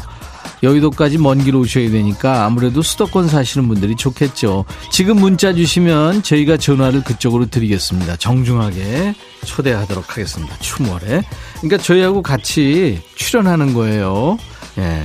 여의도까지 0.62 1.18
먼 1.18 1.44
길 1.44 1.58
오셔야 1.58 1.92
되니까 1.92 2.46
아무래도 2.46 2.82
수도권 2.82 3.28
사시는 3.28 3.68
분들이 3.68 3.96
좋겠죠. 3.98 4.64
지금 4.92 5.18
문자 5.18 5.54
주시면 5.54 6.24
저희가 6.24 6.56
전화를 6.56 7.04
그쪽으로 7.04 7.48
드리겠습니다. 7.48 8.16
정중하게 8.16 9.14
초대하도록 9.46 10.10
하겠습니다. 10.10 10.56
추월에. 10.60 11.22
그러니까 11.60 11.78
저희하고 11.84 12.22
같이 12.22 13.02
출연하는 13.16 13.74
거예요. 13.74 14.38
예. 14.78 15.04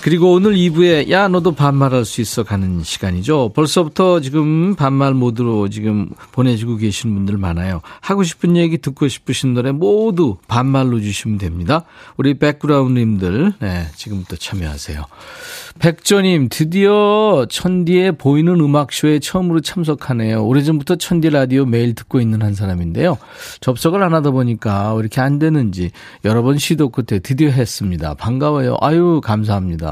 그리고 0.00 0.32
오늘 0.32 0.54
2부에 0.54 1.10
야 1.10 1.28
너도 1.28 1.52
반말할 1.52 2.04
수 2.04 2.20
있어 2.20 2.44
가는 2.44 2.82
시간이죠. 2.82 3.52
벌써부터 3.54 4.20
지금 4.20 4.74
반말 4.74 5.12
모드로 5.12 5.68
지금 5.68 6.08
보내주고 6.32 6.76
계시는 6.76 7.14
분들 7.14 7.36
많아요. 7.36 7.80
하고 8.00 8.22
싶은 8.22 8.56
얘기 8.56 8.78
듣고 8.78 9.08
싶으신 9.08 9.54
노래 9.54 9.72
모두 9.72 10.36
반말로 10.46 11.00
주시면 11.00 11.38
됩니다. 11.38 11.84
우리 12.16 12.38
백그라운드님들 12.38 13.54
네, 13.60 13.86
지금부터 13.96 14.36
참여하세요. 14.36 15.04
백조님 15.80 16.48
드디어 16.48 17.46
천디의 17.48 18.12
보이는 18.18 18.52
음악쇼에 18.60 19.18
처음으로 19.20 19.60
참석하네요. 19.60 20.44
오래전부터 20.44 20.96
천디 20.96 21.30
라디오 21.30 21.66
매일 21.66 21.94
듣고 21.94 22.20
있는 22.20 22.42
한 22.42 22.54
사람인데요. 22.54 23.18
접속을 23.60 24.02
안 24.02 24.14
하다 24.14 24.30
보니까 24.30 24.94
왜 24.94 25.00
이렇게 25.00 25.20
안 25.20 25.38
되는지 25.38 25.90
여러 26.24 26.42
번 26.42 26.58
시도 26.58 26.88
끝에 26.88 27.20
드디어 27.20 27.50
했습니다. 27.50 28.14
반가워요. 28.14 28.76
아유 28.80 29.20
감사합니다. 29.22 29.87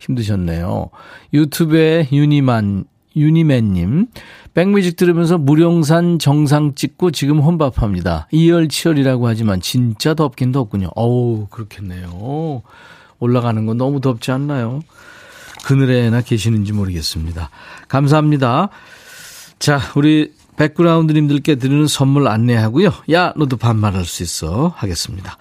힘드셨네요. 0.00 0.90
유튜브에 1.34 2.08
유니만 2.12 2.84
유니맨님, 3.16 4.06
백뮤직 4.54 4.96
들으면서 4.96 5.38
무령산 5.38 6.18
정상 6.18 6.74
찍고 6.74 7.10
지금 7.10 7.40
혼밥합니다. 7.40 8.28
이열치열이라고 8.30 9.26
하지만 9.26 9.60
진짜 9.60 10.14
덥긴 10.14 10.52
덥군요. 10.52 10.88
어우, 10.94 11.48
그렇겠네요. 11.50 12.62
올라가는 13.18 13.66
건 13.66 13.76
너무 13.76 14.00
덥지 14.00 14.30
않나요? 14.30 14.80
그늘에나 15.64 16.20
계시는지 16.20 16.72
모르겠습니다. 16.72 17.50
감사합니다. 17.88 18.68
자, 19.58 19.80
우리 19.96 20.32
백그라운드님들께 20.56 21.56
드리는 21.56 21.86
선물 21.86 22.28
안내하고요. 22.28 22.92
야, 23.12 23.32
너도 23.36 23.56
반말할 23.56 24.04
수 24.04 24.22
있어. 24.22 24.72
하겠습니다. 24.76 25.36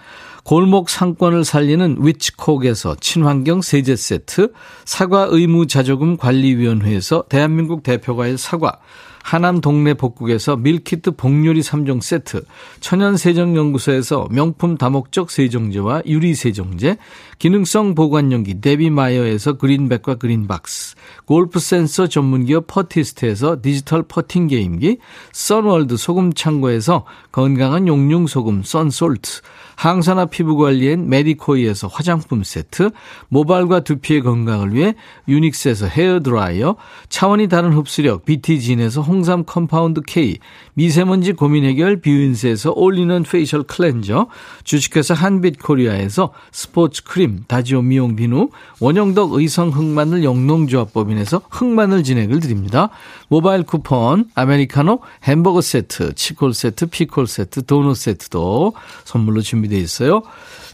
골목 0.48 0.90
상권을 0.90 1.44
살리는 1.44 1.98
위치콕에서 2.00 2.96
친환경 3.02 3.62
세제 3.62 3.98
세트, 3.98 4.54
사과 4.86 5.28
의무 5.30 5.68
자조금 5.68 6.16
관리위원회에서 6.16 7.26
대한민국 7.28 7.84
대표과일 7.84 8.38
사과, 8.38 8.80
하남 9.26 9.60
동네 9.60 9.94
복국에서 9.94 10.56
밀키트 10.56 11.18
복요리 11.18 11.60
3종 11.60 12.02
세트, 12.02 12.46
천연세정연구소에서 12.80 14.30
명품 14.32 14.78
다목적 14.78 15.32
세정제와 15.32 16.04
유리세정제, 16.06 16.96
기능성 17.40 17.94
보관용기 17.94 18.62
데비마이어에서 18.62 19.58
그린백과 19.58 20.16
그린박스, 20.16 20.96
골프 21.26 21.60
센서 21.60 22.08
전문기업 22.08 22.68
퍼티스트에서 22.68 23.62
디지털 23.62 24.04
퍼팅 24.04 24.48
게임기, 24.48 25.00
선월드 25.34 25.98
소금 25.98 26.32
창고에서 26.32 27.04
건강한 27.34 27.90
용융 27.90 28.28
소금 28.28 28.64
썬솔트, 28.64 29.42
항산화 29.78 30.26
피부 30.26 30.58
관리엔 30.58 31.08
메디코이에서 31.08 31.88
화장품 31.88 32.44
세트, 32.44 32.90
모발과 33.30 33.82
두피의 33.82 34.22
건강을 34.22 34.74
위해 34.74 34.96
유닉스에서 35.28 35.86
헤어 35.86 36.20
드라이어, 36.20 36.76
차원이 37.10 37.48
다른 37.48 37.74
흡수력 37.74 38.26
BT진에서 38.26 39.02
홍삼 39.02 39.46
컴파운드 39.46 40.02
K, 40.02 40.40
미세먼지 40.78 41.34
고민 41.34 41.66
해결 41.66 42.02
뷰인스에서 42.02 42.72
올리는 42.76 43.24
페이셜 43.24 43.64
클렌저, 43.64 44.28
주식회사 44.64 45.14
한빛코리아에서 45.14 46.32
스포츠 46.52 47.04
크림 47.04 47.44
다지오 47.48 47.82
미용 47.82 48.16
비누, 48.16 48.50
원형덕 48.80 49.34
의성 49.34 49.70
흑마늘 49.70 50.24
영농조합법인에서 50.24 51.42
흑마늘 51.50 52.04
진액을 52.04 52.40
드립니다. 52.40 52.90
모바일 53.28 53.64
쿠폰, 53.64 54.30
아메리카노, 54.34 55.00
햄버거 55.24 55.62
세트, 55.62 56.14
치콜 56.16 56.54
세트, 56.54 56.86
피콜 56.88 57.28
세트, 57.28 57.66
도넛 57.66 57.98
세트도 57.98 58.74
선물로 59.04 59.42
준비 59.42 59.58
준비되어 59.58 59.80
있어요. 59.80 60.22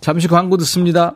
잠시 0.01 0.27
광고 0.27 0.57
듣습니다. 0.57 1.15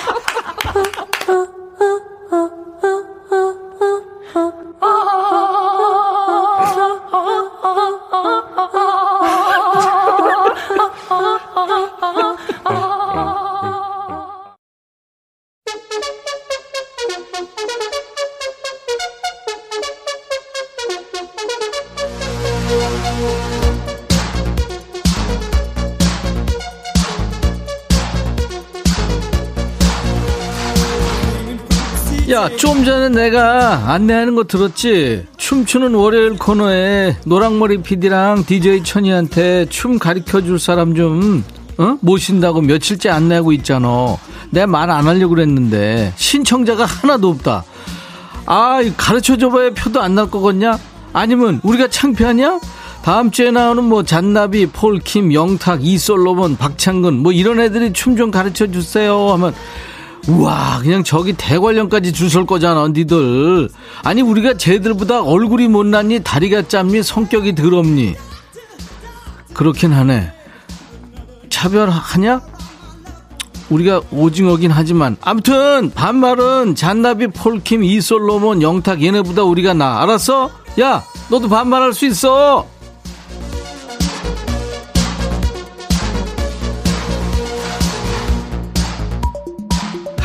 좀 32.61 32.85
전에 32.85 33.09
내가 33.09 33.91
안내하는 33.91 34.35
거 34.35 34.43
들었지? 34.43 35.25
춤추는 35.37 35.95
월요일 35.95 36.37
코너에 36.37 37.17
노랑머리 37.25 37.81
PD랑 37.81 38.45
DJ 38.45 38.83
천이한테 38.83 39.65
춤 39.69 39.97
가르쳐 39.97 40.43
줄 40.43 40.59
사람 40.59 40.93
좀, 40.93 41.43
어? 41.79 41.97
모신다고 42.01 42.61
며칠째 42.61 43.09
안내하고 43.09 43.51
있잖아. 43.53 44.15
내 44.51 44.65
말 44.67 44.91
안 44.91 45.07
하려고 45.07 45.33
그랬는데, 45.33 46.13
신청자가 46.17 46.85
하나도 46.85 47.29
없다. 47.29 47.63
아, 48.45 48.79
가르쳐 48.95 49.37
줘봐야 49.37 49.71
표도 49.71 49.99
안 49.99 50.13
날 50.13 50.29
거겠냐? 50.29 50.77
아니면 51.13 51.61
우리가 51.63 51.87
창피하냐? 51.87 52.59
다음 53.01 53.31
주에 53.31 53.49
나오는 53.49 53.83
뭐 53.83 54.03
잔나비, 54.03 54.67
폴킴, 54.67 55.33
영탁, 55.33 55.83
이솔로몬, 55.83 56.57
박창근 56.57 57.15
뭐 57.23 57.31
이런 57.31 57.59
애들이 57.59 57.91
춤 57.91 58.15
좀 58.15 58.29
가르쳐 58.29 58.67
주세요 58.67 59.31
하면 59.31 59.55
우와 60.27 60.79
그냥 60.81 61.03
저기 61.03 61.33
대관령까지 61.33 62.13
줄설 62.13 62.45
거잖아 62.45 62.87
니들. 62.87 63.69
아니 64.03 64.21
우리가 64.21 64.55
쟤들보다 64.55 65.23
얼굴이 65.23 65.67
못났니? 65.67 66.21
다리가 66.23 66.67
짧니? 66.67 67.03
성격이 67.03 67.55
더럽니? 67.55 68.15
그렇긴 69.53 69.93
하네. 69.93 70.31
차별하냐? 71.49 72.41
우리가 73.69 74.01
오징어긴 74.11 74.71
하지만. 74.71 75.17
아무튼 75.21 75.91
반말은 75.91 76.75
잔나비 76.75 77.27
폴킴 77.27 77.83
이솔로몬 77.83 78.61
영탁 78.61 79.01
얘네보다 79.01 79.43
우리가 79.43 79.73
나. 79.73 80.01
알았어? 80.01 80.51
야 80.79 81.03
너도 81.29 81.49
반말할 81.49 81.93
수 81.93 82.05
있어 82.05 82.67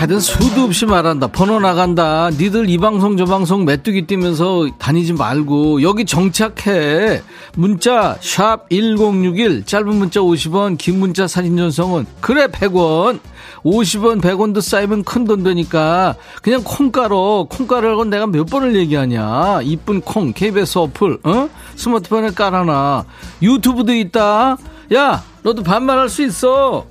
하여튼 0.06 0.20
수도 0.20 0.62
없이 0.62 0.86
말한다. 0.86 1.26
번호 1.26 1.58
나간다. 1.58 2.30
니들 2.30 2.70
이 2.70 2.78
방송 2.78 3.16
저 3.16 3.24
방송 3.24 3.64
메뚜기 3.64 4.06
뛰면서 4.06 4.68
다니지 4.78 5.14
말고 5.14 5.82
여기 5.82 6.04
정착해. 6.04 7.22
문자 7.56 8.16
샵 8.20 8.70
1061 8.70 9.66
짧은 9.66 9.96
문자 9.96 10.20
50원 10.20 10.78
긴 10.78 11.00
문자 11.00 11.26
사진 11.26 11.56
전송은 11.56 12.06
그래 12.20 12.46
100원 12.46 13.18
50원 13.64 14.20
100원도 14.20 14.60
쌓이면 14.60 15.02
큰 15.02 15.26
돈 15.26 15.42
되니까 15.42 16.14
그냥 16.40 16.62
콩가루 16.62 17.48
콩가루라고 17.50 18.04
내가 18.04 18.28
몇 18.28 18.44
번을 18.44 18.76
얘기하냐 18.76 19.62
이쁜 19.62 20.02
콩 20.02 20.32
KBS 20.32 20.78
어플 20.78 21.18
어? 21.24 21.48
스마트폰에 21.74 22.30
깔아놔 22.30 23.04
유튜브도 23.42 23.92
있다 23.92 24.56
야 24.94 25.24
너도 25.42 25.64
반말할 25.64 26.08
수 26.08 26.22
있어 26.22 26.86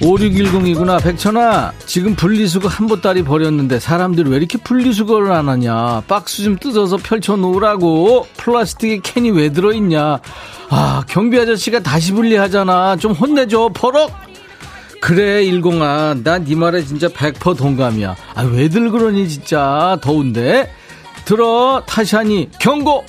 5610이구나. 0.00 1.02
백천아, 1.02 1.72
지금 1.86 2.14
분리수거 2.14 2.68
한 2.68 2.86
보따리 2.86 3.22
버렸는데 3.22 3.80
사람들이 3.80 4.30
왜 4.30 4.36
이렇게 4.36 4.58
분리수거를 4.58 5.32
안 5.32 5.48
하냐. 5.48 6.02
박스 6.06 6.42
좀 6.42 6.56
뜯어서 6.58 6.96
펼쳐놓으라고. 6.98 8.26
플라스틱에 8.36 9.00
캔이 9.02 9.30
왜 9.30 9.48
들어있냐. 9.50 10.18
아, 10.68 11.04
경비 11.08 11.38
아저씨가 11.40 11.80
다시 11.80 12.12
분리하잖아. 12.12 12.96
좀 12.96 13.12
혼내줘. 13.12 13.70
버럭! 13.74 14.10
그래, 15.00 15.44
일공아. 15.44 16.16
난 16.24 16.44
네 16.44 16.54
말에 16.54 16.82
진짜 16.84 17.08
100% 17.08 17.56
동감이야. 17.56 18.16
아, 18.34 18.42
왜들 18.42 18.90
그러니, 18.90 19.28
진짜. 19.28 19.98
더운데? 20.02 20.70
들어, 21.24 21.82
타샤니, 21.86 22.50
경고! 22.60 23.04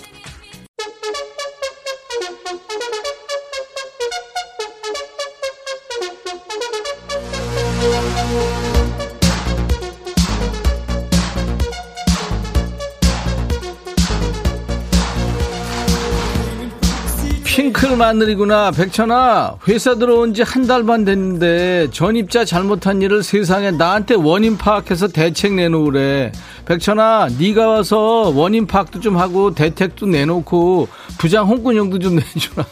핑클 17.88 17.98
마늘이구나. 17.98 18.72
백천아, 18.72 19.60
회사 19.68 19.96
들어온 19.96 20.34
지 20.34 20.42
한 20.44 20.68
달 20.68 20.84
반 20.84 21.06
됐는데 21.06 21.88
전입자 21.92 22.44
잘못한 22.44 23.02
일을 23.02 23.24
세상에 23.24 23.72
나한테 23.72 24.16
원인 24.16 24.58
파악해서 24.58 25.08
대책 25.08 25.54
내놓으래. 25.54 26.32
백천아, 26.66 27.30
네가 27.40 27.68
와서 27.68 28.32
원인 28.36 28.68
파악도 28.68 29.00
좀 29.00 29.18
하고 29.18 29.54
대책도 29.56 30.06
내놓고 30.08 30.90
부장 31.18 31.48
홍군형도 31.48 32.00
좀 32.00 32.16
내주라. 32.36 32.66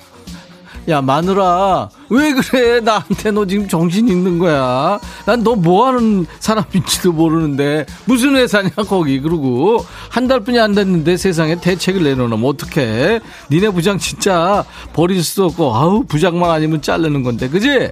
야 0.88 1.02
마누라 1.02 1.90
왜 2.10 2.32
그래? 2.34 2.80
나한테 2.80 3.32
너 3.32 3.44
지금 3.46 3.68
정신 3.68 4.08
있는 4.08 4.38
거야? 4.38 5.00
난 5.26 5.44
너 5.44 5.56
뭐하는 5.56 6.26
사람인지도 6.40 7.12
모르는데 7.12 7.86
무슨 8.06 8.36
회사냐 8.36 8.70
거기. 8.88 9.20
그러고 9.20 9.84
한 10.10 10.28
달뿐이 10.28 10.60
안 10.60 10.74
됐는데 10.76 11.18
세상에 11.18 11.60
대책을 11.60 12.04
내놓으면 12.04 12.44
어떡해? 12.44 13.20
니네 13.52 13.70
부장 13.70 13.98
진짜 13.98 14.64
버릴 14.94 15.24
수도 15.24 15.46
없고 15.46 15.76
아우 15.76 16.04
부장만 16.06 16.50
아니면 16.52 16.82
자르는 16.82 17.24
건데 17.24 17.50
그지? 17.50 17.90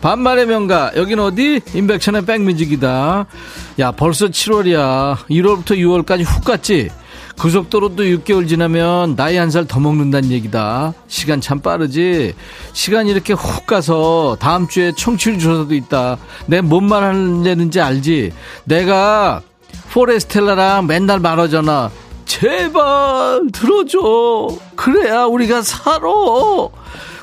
반말의 0.00 0.46
명가 0.46 0.92
여긴 0.96 1.18
어디? 1.20 1.60
임백천의 1.74 2.24
백뮤직이다. 2.26 3.26
야 3.80 3.90
벌써 3.92 4.26
7월이야. 4.26 5.16
1월부터 5.30 5.76
6월까지 5.78 6.24
훅 6.24 6.44
갔지 6.44 6.90
고속도로도 7.40 8.02
6개월 8.02 8.48
지나면 8.48 9.14
나이 9.16 9.36
한 9.36 9.48
살 9.50 9.64
더 9.66 9.78
먹는다는 9.80 10.30
얘기다. 10.30 10.92
시간 11.06 11.40
참 11.40 11.60
빠르지. 11.60 12.34
시간 12.72 13.06
이렇게 13.06 13.32
훅 13.32 13.66
가서 13.66 14.36
다음 14.40 14.66
주에 14.68 14.92
청취율 14.92 15.38
조사도 15.38 15.74
있다. 15.74 16.18
내 16.46 16.60
뭔 16.60 16.84
말 16.88 17.02
하는지 17.04 17.80
알지? 17.80 18.32
내가 18.64 19.42
포레스텔라랑 19.92 20.86
맨날 20.86 21.20
말하잖아. 21.20 21.90
제발 22.26 23.40
들어줘. 23.52 24.48
그래야 24.74 25.24
우리가 25.24 25.62
살아. 25.62 26.00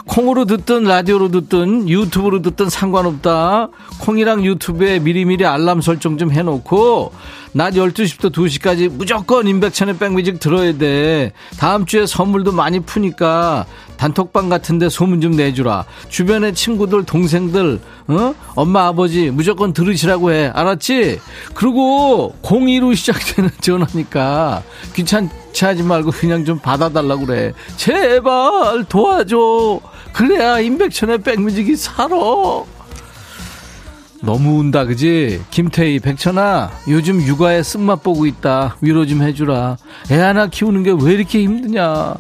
콩으로 0.07 0.45
듣든 0.45 0.83
라디오로 0.83 1.29
듣든 1.29 1.89
유튜브로 1.89 2.41
듣든 2.41 2.69
상관없다. 2.69 3.69
콩이랑 4.01 4.45
유튜브에 4.45 4.99
미리미리 4.99 5.45
알람 5.45 5.81
설정 5.81 6.17
좀 6.17 6.31
해놓고 6.31 7.11
낮 7.55 7.75
12시부터 7.75 8.33
2시까지 8.33 8.89
무조건 8.89 9.47
임백천의 9.47 9.97
백뮤직 9.97 10.41
들어야 10.41 10.77
돼. 10.77 11.31
다음 11.57 11.85
주에 11.85 12.05
선물도 12.05 12.51
많이 12.51 12.81
푸니까 12.81 13.65
단톡방 13.95 14.49
같은데 14.49 14.89
소문 14.89 15.21
좀 15.21 15.31
내주라. 15.31 15.85
주변에 16.09 16.51
친구들, 16.51 17.05
동생들, 17.05 17.79
어? 18.09 18.35
엄마, 18.55 18.87
아버지 18.87 19.31
무조건 19.31 19.71
들으시라고 19.71 20.33
해. 20.33 20.47
알았지? 20.53 21.21
그리고 21.53 22.35
02로 22.41 22.93
시작되는 22.93 23.49
전화니까 23.61 24.61
귀찮지 24.93 25.63
하지 25.63 25.81
말고 25.81 26.11
그냥 26.11 26.43
좀 26.43 26.59
받아달라고 26.59 27.25
그래. 27.25 27.53
제발 27.77 28.83
도와줘. 28.89 29.79
그래야 30.11 30.59
임백천의 30.59 31.19
백뮤직이 31.19 31.77
살아. 31.77 32.17
너무 34.25 34.59
운다 34.59 34.85
그지? 34.85 35.41
김태희 35.51 35.99
백천아 35.99 36.71
요즘 36.89 37.21
육아에 37.21 37.61
쓴맛 37.63 38.01
보고 38.03 38.25
있다. 38.25 38.77
위로 38.81 39.05
좀 39.05 39.21
해주라. 39.21 39.77
애 40.11 40.15
하나 40.19 40.47
키우는 40.47 40.83
게 40.83 40.91
왜 40.91 41.13
이렇게 41.13 41.43
힘드냐? 41.43 42.15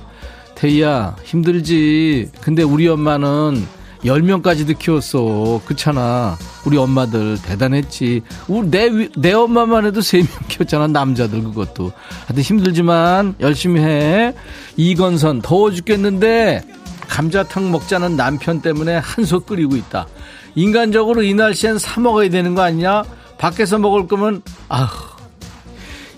태희야 0.55 1.15
힘들지. 1.23 2.29
근데 2.41 2.63
우리 2.63 2.87
엄마는 2.87 3.65
10명까지도 4.03 4.77
키웠어. 4.77 5.61
그렇잖아. 5.65 6.37
우리 6.65 6.77
엄마들 6.77 7.39
대단했지. 7.41 8.21
우리 8.47 8.69
내, 8.69 8.89
내 9.17 9.33
엄마만 9.33 9.85
해도 9.87 9.99
3명 10.01 10.47
키웠잖아 10.47 10.87
남자들 10.87 11.41
그것도. 11.43 11.91
하여튼 12.27 12.43
힘들지만 12.43 13.35
열심히 13.39 13.81
해. 13.81 14.33
이건선 14.77 15.41
더워 15.41 15.71
죽겠는데 15.71 16.61
감자탕 17.07 17.71
먹자는 17.71 18.15
남편 18.15 18.61
때문에 18.61 18.97
한솥 18.97 19.45
끓이고 19.45 19.75
있다 19.75 20.07
인간적으로 20.55 21.21
이 21.23 21.33
날씨엔 21.33 21.77
사 21.79 21.99
먹어야 21.99 22.29
되는 22.29 22.55
거 22.55 22.61
아니냐? 22.61 23.03
밖에서 23.37 23.77
먹을 23.77 24.07
거면 24.07 24.41
아휴. 24.69 24.87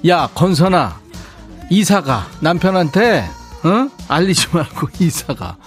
야 0.08 0.30
건선아. 0.34 1.00
이사가. 1.70 2.28
남편한테 2.40 3.26
어? 3.64 3.90
알리지 4.08 4.48
말고 4.52 4.88
이사가. 5.00 5.58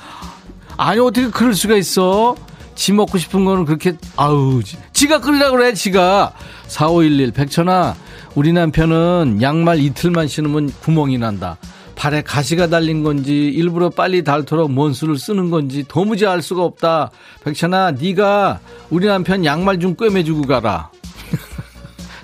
아니 0.76 1.00
어떻게 1.00 1.28
그럴 1.28 1.54
수가 1.54 1.76
있어? 1.76 2.36
지 2.74 2.92
먹고 2.92 3.18
싶은 3.18 3.44
거는 3.44 3.66
그렇게 3.66 3.96
아우 4.16 4.62
지가 4.92 5.20
끓이라 5.20 5.50
그래 5.50 5.74
지가. 5.74 6.32
4511 6.68 7.32
백천아 7.32 7.96
우리 8.36 8.52
남편은 8.52 9.40
양말 9.42 9.80
이틀만 9.80 10.28
신으면 10.28 10.72
구멍이 10.80 11.18
난다 11.18 11.56
발에 12.00 12.22
가시가 12.22 12.68
달린 12.68 13.02
건지 13.02 13.34
일부러 13.54 13.90
빨리 13.90 14.24
닳도록 14.24 14.70
뭔 14.70 14.94
수를 14.94 15.18
쓰는 15.18 15.50
건지 15.50 15.84
도무지 15.86 16.26
알 16.26 16.40
수가 16.40 16.64
없다. 16.64 17.10
백천아, 17.44 17.90
네가 17.90 18.60
우리 18.88 19.06
남편 19.06 19.44
양말 19.44 19.80
좀 19.80 19.94
꿰매주고 19.94 20.46
가라. 20.46 20.90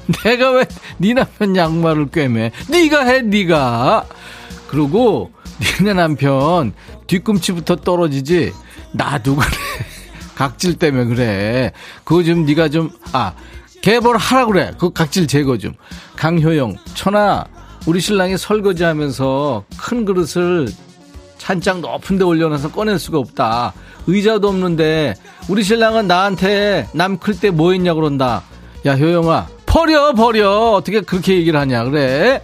내가 0.25 0.53
왜 0.53 0.65
네 0.97 1.13
남편 1.13 1.55
양말을 1.55 2.09
꿰매? 2.11 2.53
네가 2.71 3.05
해, 3.05 3.21
네가. 3.21 4.07
그리고 4.69 5.31
니네 5.79 5.93
남편 5.93 6.73
뒤꿈치부터 7.07 7.77
떨어지지. 7.77 8.55
나도 8.93 9.37
그래. 9.37 9.47
각질 10.37 10.79
때문에 10.79 11.05
그래. 11.05 11.73
그거 12.03 12.23
좀 12.23 12.47
네가 12.47 12.71
좀, 12.71 12.91
아, 13.13 13.35
개벌 13.83 14.17
하라 14.17 14.47
그래. 14.47 14.73
그 14.79 14.91
각질 14.91 15.27
제거 15.27 15.59
좀. 15.59 15.75
강효영, 16.17 16.77
천아, 16.95 17.45
우리 17.87 18.01
신랑이 18.01 18.37
설거지 18.37 18.83
하면서 18.85 19.65
큰 19.79 20.05
그릇을 20.05 20.69
찬장 21.39 21.81
높은 21.81 22.19
데 22.19 22.25
올려놔서 22.25 22.73
꺼낼 22.73 22.99
수가 22.99 23.19
없다. 23.19 23.73
의자도 24.07 24.49
없는데 24.49 25.15
우리 25.49 25.63
신랑은 25.63 26.07
나한테 26.09 26.89
남 26.93 27.19
클 27.19 27.39
때 27.39 27.51
뭐 27.51 27.73
했냐 27.73 27.95
그런다. 27.95 28.43
야, 28.87 28.95
효영아, 28.97 29.47
버려, 29.67 30.13
버려. 30.13 30.73
어떻게 30.73 31.01
그렇게 31.01 31.37
얘기를 31.37 31.59
하냐, 31.61 31.85
그래? 31.85 32.43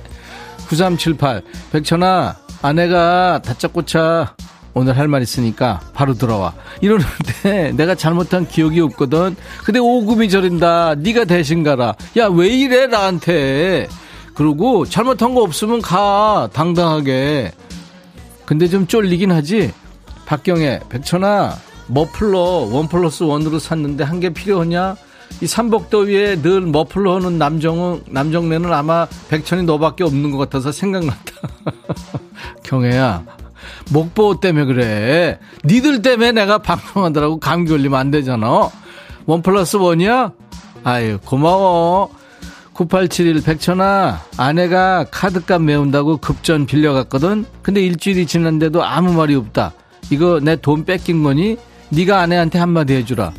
9378. 0.68 1.42
백천아, 1.72 2.36
아내가 2.62 3.40
다짜고짜 3.42 4.34
오늘 4.74 4.96
할 4.96 5.06
말 5.08 5.22
있으니까 5.22 5.80
바로 5.92 6.14
들어와. 6.14 6.52
이러는데 6.80 7.72
내가 7.76 7.94
잘못한 7.94 8.46
기억이 8.46 8.80
없거든. 8.80 9.36
근데 9.64 9.78
오금이 9.80 10.28
저린다. 10.30 10.94
네가 10.96 11.24
대신 11.26 11.62
가라. 11.62 11.94
야, 12.16 12.26
왜 12.28 12.48
이래, 12.48 12.86
나한테. 12.86 13.88
그러고 14.34 14.84
잘못한 14.84 15.34
거 15.34 15.42
없으면 15.42 15.82
가. 15.82 16.48
당당하게. 16.52 17.52
근데 18.46 18.68
좀 18.68 18.86
쫄리긴 18.86 19.30
하지. 19.32 19.72
박경애, 20.26 20.80
백천아, 20.88 21.56
머플러 21.88 22.38
원 22.70 22.88
플러스 22.88 23.22
원으로 23.24 23.58
샀는데 23.58 24.04
한 24.04 24.20
개 24.20 24.30
필요하냐? 24.30 24.96
이 25.40 25.46
삼복더위에 25.46 26.42
늘 26.42 26.60
머플러 26.60 27.16
하는 27.16 27.38
남정은, 27.38 28.04
남정네는 28.06 28.72
아마 28.72 29.06
백천이 29.28 29.64
너밖에 29.64 30.04
없는 30.04 30.30
것 30.30 30.38
같아서 30.38 30.72
생각났다. 30.72 31.32
경애야, 32.62 33.24
목보호 33.90 34.40
때문에 34.40 34.64
그래. 34.66 35.38
니들 35.64 36.02
때문에 36.02 36.32
내가 36.32 36.58
방송하더라고 36.58 37.38
감기 37.40 37.70
걸리면 37.70 37.98
안 37.98 38.10
되잖아. 38.10 38.70
원 39.26 39.42
플러스 39.42 39.76
원이야? 39.76 40.32
아유, 40.84 41.18
고마워. 41.24 42.10
9871 42.74 43.42
백천아 43.42 44.22
아내가 44.36 45.04
카드값 45.10 45.62
메운다고 45.62 46.16
급전 46.18 46.66
빌려갔거든. 46.66 47.44
근데 47.62 47.80
일주일이 47.82 48.26
지났는데도 48.26 48.82
아무 48.82 49.12
말이 49.12 49.34
없다. 49.34 49.72
이거 50.10 50.40
내 50.42 50.56
돈 50.56 50.84
뺏긴 50.84 51.22
거니? 51.22 51.56
네가 51.90 52.20
아내한테 52.20 52.58
한마디 52.58 52.94
해주라. 52.94 53.32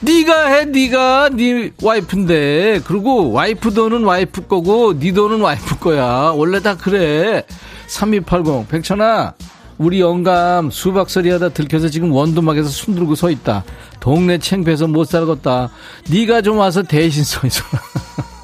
네가 0.00 0.46
해 0.46 0.64
네가. 0.66 1.30
네 1.30 1.70
와이프인데. 1.82 2.82
그리고 2.84 3.32
와이프 3.32 3.74
돈은 3.74 4.04
와이프 4.04 4.46
거고 4.46 4.98
네 4.98 5.12
돈은 5.12 5.40
와이프 5.40 5.78
거야. 5.80 6.32
원래 6.34 6.60
다 6.60 6.76
그래. 6.76 7.42
3280 7.88 8.68
백천아 8.68 9.34
우리 9.78 10.00
영감 10.00 10.70
수박서리 10.70 11.30
하다 11.30 11.50
들켜서 11.50 11.88
지금 11.88 12.12
원두막에서 12.12 12.68
숨들고 12.68 13.16
서 13.16 13.30
있다. 13.30 13.64
동네 13.98 14.38
챙피해서 14.38 14.86
못 14.86 15.04
살겠다. 15.04 15.70
네가 16.10 16.42
좀 16.42 16.58
와서 16.58 16.82
대신 16.82 17.24
서 17.24 17.44
있어 17.46 17.64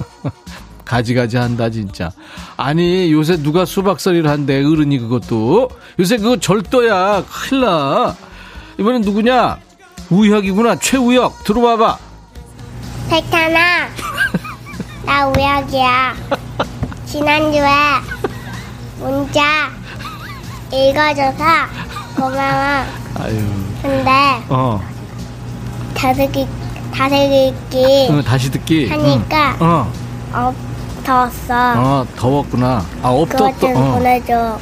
가지가지 0.84 1.36
한다 1.36 1.70
진짜. 1.70 2.10
아니 2.56 3.10
요새 3.12 3.36
누가 3.42 3.64
수박서리를 3.64 4.28
한대 4.28 4.58
어른이 4.64 4.98
그것도? 4.98 5.70
요새 5.98 6.16
그거 6.18 6.36
절도야. 6.38 7.24
큰일 7.24 7.62
나. 7.64 8.14
이번엔 8.78 9.02
누구냐? 9.02 9.58
우혁이구나. 10.10 10.76
최우혁 10.76 11.44
들어와봐. 11.44 11.98
백탄아 13.10 13.88
나 15.06 15.26
우혁이야. 15.28 16.14
지난주에 17.06 17.68
문자 18.98 19.70
읽어줘서 20.72 21.44
고마워. 22.16 22.84
아유. 23.20 23.42
근데 23.82 24.10
어. 24.48 24.82
다시 25.94 26.26
듣기 26.26 26.46
다시 26.92 27.54
듣기 27.70 28.08
어, 28.10 28.22
다시 28.22 28.50
듣기. 28.50 28.88
하니까 28.88 29.56
응. 29.60 29.66
어. 29.66 29.92
어, 30.32 30.54
더웠어 31.04 31.74
어 31.76 32.06
더웠구나 32.16 32.84
아 33.02 33.08
없도 33.08 33.36
그것 33.36 33.60
좀또 33.60 33.78
어. 33.78 33.92
보내줘 33.92 34.58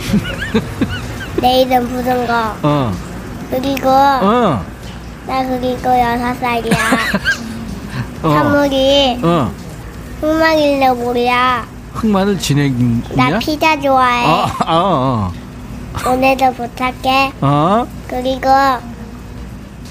내일은 1.40 1.88
부른 1.88 2.26
거 2.26 2.55
어. 2.62 2.93
그리고 3.51 3.88
어. 3.88 4.64
나 5.26 5.47
그리고 5.49 5.88
여섯 5.88 6.34
살이야 6.34 6.74
어. 8.22 8.28
선물이 8.28 9.20
어. 9.22 9.51
흑마길래 10.20 10.90
뭐야 10.90 11.66
흑마늘 11.95 12.38
진액이냐? 12.38 13.03
나 13.14 13.38
피자 13.38 13.78
좋아해 13.78 14.26
아, 14.26 14.51
아, 14.61 15.32
오늘도 16.09 16.53
부탁해 16.55 17.32
어. 17.40 17.47
어? 17.47 17.86
그리고 18.09 18.49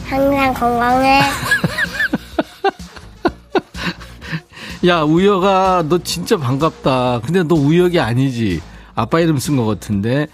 항상 0.10 0.54
건강해 0.54 1.22
야, 4.86 5.04
우혁아, 5.04 5.86
너 5.90 6.00
진짜 6.00 6.38
반갑다. 6.38 7.22
근데 7.24 7.44
너 7.44 7.54
우혁이 7.56 8.00
아니지. 8.00 8.62
아빠 8.96 9.20
이름 9.20 9.38
쓴 9.38 9.56
것 9.56 9.66
같은데. 9.66 10.28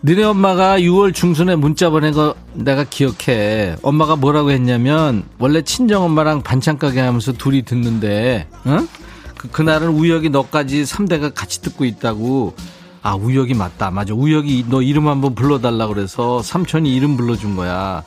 너네 0.00 0.22
엄마가 0.22 0.78
6월 0.78 1.12
중순에 1.12 1.56
문자 1.56 1.90
보낸 1.90 2.14
거 2.14 2.34
내가 2.54 2.84
기억해. 2.84 3.76
엄마가 3.82 4.16
뭐라고 4.16 4.52
했냐면, 4.52 5.24
원래 5.38 5.60
친정 5.62 6.04
엄마랑 6.04 6.42
반찬 6.42 6.78
가게 6.78 7.00
하면서 7.00 7.32
둘이 7.32 7.62
듣는데, 7.62 8.46
응? 8.66 8.88
그, 9.36 9.48
그날은 9.48 9.88
우혁이 9.90 10.30
너까지 10.30 10.84
3대가 10.84 11.34
같이 11.34 11.60
듣고 11.60 11.84
있다고. 11.84 12.54
아, 13.02 13.16
우혁이 13.16 13.54
맞다. 13.54 13.90
맞아. 13.90 14.14
우혁이 14.14 14.66
너 14.68 14.80
이름 14.80 15.08
한번 15.08 15.34
불러달라 15.34 15.88
그래서 15.88 16.42
삼촌이 16.42 16.94
이름 16.94 17.16
불러준 17.16 17.54
거야. 17.54 18.02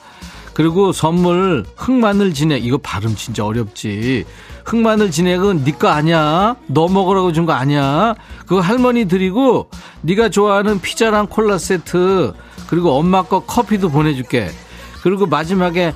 그리고 0.53 0.91
선물 0.91 1.65
흑마늘 1.75 2.33
진액 2.33 2.65
이거 2.65 2.77
발음 2.77 3.15
진짜 3.15 3.45
어렵지 3.45 4.25
흑마늘 4.71 5.11
진액은 5.11 5.63
네 5.65 5.71
거 5.73 5.89
아니야? 5.89 6.55
너 6.67 6.87
먹으라고 6.87 7.33
준 7.33 7.45
거 7.45 7.51
아니야? 7.53 8.15
그거 8.45 8.61
할머니 8.61 9.05
드리고 9.05 9.69
네가 10.01 10.29
좋아하는 10.29 10.79
피자랑 10.79 11.27
콜라 11.27 11.57
세트 11.57 12.33
그리고 12.67 12.91
엄마 12.91 13.23
거 13.23 13.41
커피도 13.41 13.89
보내줄게. 13.89 14.49
그리고 15.03 15.25
마지막에 15.25 15.93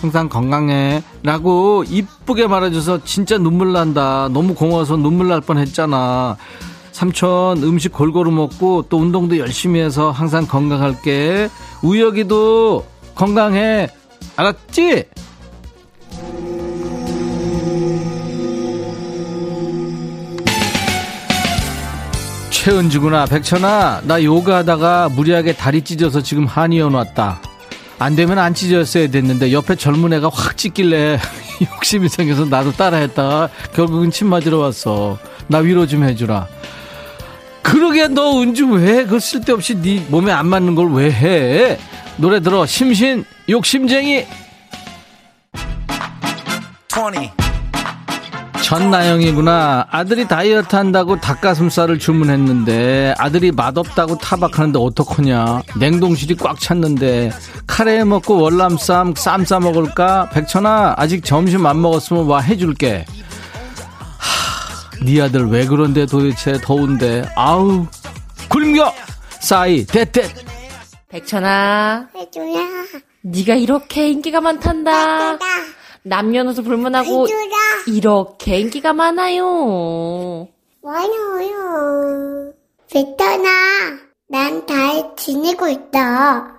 항상 0.00 0.28
건강해. 0.28 1.02
라고 1.22 1.84
이쁘게 1.88 2.46
말해줘서 2.48 3.02
진짜 3.04 3.38
눈물 3.38 3.72
난다. 3.72 4.28
너무 4.32 4.54
고마워서 4.54 4.96
눈물 4.98 5.28
날 5.28 5.40
뻔했잖아. 5.40 6.36
삼촌 6.92 7.62
음식 7.62 7.92
골고루 7.92 8.30
먹고 8.30 8.86
또 8.90 8.98
운동도 8.98 9.38
열심히 9.38 9.80
해서 9.80 10.10
항상 10.10 10.46
건강할게. 10.46 11.48
우혁이도 11.82 12.84
건강해. 13.14 13.88
알았지? 14.36 15.04
최은주구나. 22.68 23.24
백천아 23.24 24.02
나 24.04 24.22
요가하다가 24.22 25.08
무리하게 25.08 25.54
다리 25.54 25.80
찢어서 25.80 26.20
지금 26.22 26.44
한의원 26.44 26.92
왔다. 26.92 27.40
안 27.98 28.14
되면 28.14 28.38
안 28.38 28.52
찢었어야 28.52 29.08
됐는데 29.08 29.52
옆에 29.52 29.74
젊은 29.74 30.12
애가 30.12 30.28
확 30.30 30.54
찢길래 30.58 31.18
욕심이 31.74 32.10
생겨서 32.10 32.44
나도 32.44 32.72
따라했다가 32.72 33.48
결국은 33.72 34.10
침 34.10 34.28
맞으러 34.28 34.58
왔어. 34.58 35.16
나 35.46 35.58
위로 35.58 35.86
좀 35.86 36.04
해주라. 36.04 36.46
그러게 37.62 38.06
너 38.08 38.38
은주 38.42 38.66
왜 38.70 39.06
그 39.06 39.18
쓸데없이 39.18 39.74
네 39.80 40.04
몸에 40.10 40.30
안 40.30 40.46
맞는 40.46 40.74
걸 40.74 40.88
왜 40.92 41.10
해? 41.10 41.78
노래 42.18 42.38
들어. 42.40 42.66
심신 42.66 43.24
욕심쟁이 43.48 44.26
전나영이구나. 48.68 49.86
아들이 49.90 50.28
다이어트 50.28 50.76
한다고 50.76 51.18
닭가슴살을 51.18 51.98
주문했는데 51.98 53.14
아들이 53.16 53.50
맛없다고 53.50 54.18
타박하는데 54.18 54.78
어떡하냐. 54.78 55.62
냉동실이 55.78 56.36
꽉 56.36 56.60
찼는데 56.60 57.32
카레 57.66 58.04
먹고 58.04 58.38
월남쌈 58.38 59.14
쌈 59.16 59.44
싸 59.46 59.58
먹을까? 59.58 60.28
백천아 60.28 60.96
아직 60.98 61.24
점심 61.24 61.64
안 61.64 61.80
먹었으면 61.80 62.26
와 62.26 62.40
해줄게. 62.40 63.06
하, 64.18 65.02
네 65.02 65.22
아들 65.22 65.46
왜 65.48 65.64
그런데 65.64 66.04
도대체 66.04 66.60
더운데? 66.60 67.26
아우 67.36 67.86
굶겨! 68.50 68.92
싸이 69.40 69.86
대대 69.86 70.28
백천아, 71.08 72.08
해줘야 72.14 72.68
네가 73.22 73.54
이렇게 73.54 74.10
인기가 74.10 74.42
많단다. 74.42 75.32
해줘야 75.32 75.77
남녀노소 76.08 76.62
불문하고 76.62 77.26
이렇게 77.86 78.58
인기가 78.58 78.92
많아요. 78.92 80.48
많아요. 80.82 82.52
베타나 82.90 83.48
난 84.28 84.66
잘 84.66 85.14
지내고 85.16 85.68
있다 85.68 86.54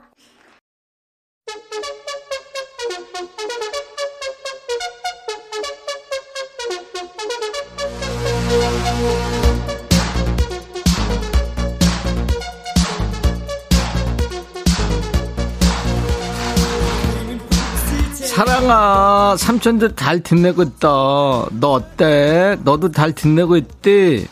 사랑아, 18.39 19.35
삼촌들 19.37 19.97
잘 19.97 20.21
듣내고 20.21 20.63
있다. 20.63 20.87
너 20.87 21.71
어때? 21.73 22.55
너도 22.63 22.89
잘 22.89 23.11
듣내고 23.11 23.57
있지? 23.57 24.29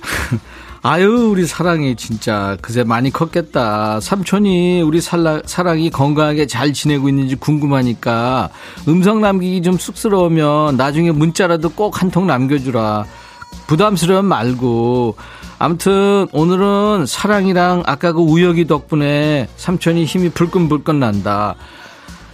아유, 0.82 1.30
우리 1.30 1.46
사랑이 1.46 1.96
진짜 1.96 2.58
그새 2.60 2.84
많이 2.84 3.10
컸겠다. 3.10 4.00
삼촌이 4.00 4.82
우리 4.82 5.00
살라, 5.00 5.40
사랑이 5.46 5.88
건강하게 5.88 6.46
잘 6.46 6.74
지내고 6.74 7.08
있는지 7.08 7.36
궁금하니까 7.36 8.50
음성 8.86 9.22
남기기 9.22 9.62
좀 9.62 9.78
쑥스러우면 9.78 10.76
나중에 10.76 11.10
문자라도 11.10 11.70
꼭 11.70 12.02
한 12.02 12.10
통 12.10 12.26
남겨주라. 12.26 13.06
부담스러움 13.66 14.26
말고. 14.26 15.16
아무튼 15.58 16.28
오늘은 16.32 17.06
사랑이랑 17.06 17.82
아까 17.86 18.12
그 18.12 18.20
우혁이 18.20 18.66
덕분에 18.66 19.48
삼촌이 19.56 20.04
힘이 20.04 20.28
불끈불끈 20.28 21.00
난다. 21.00 21.54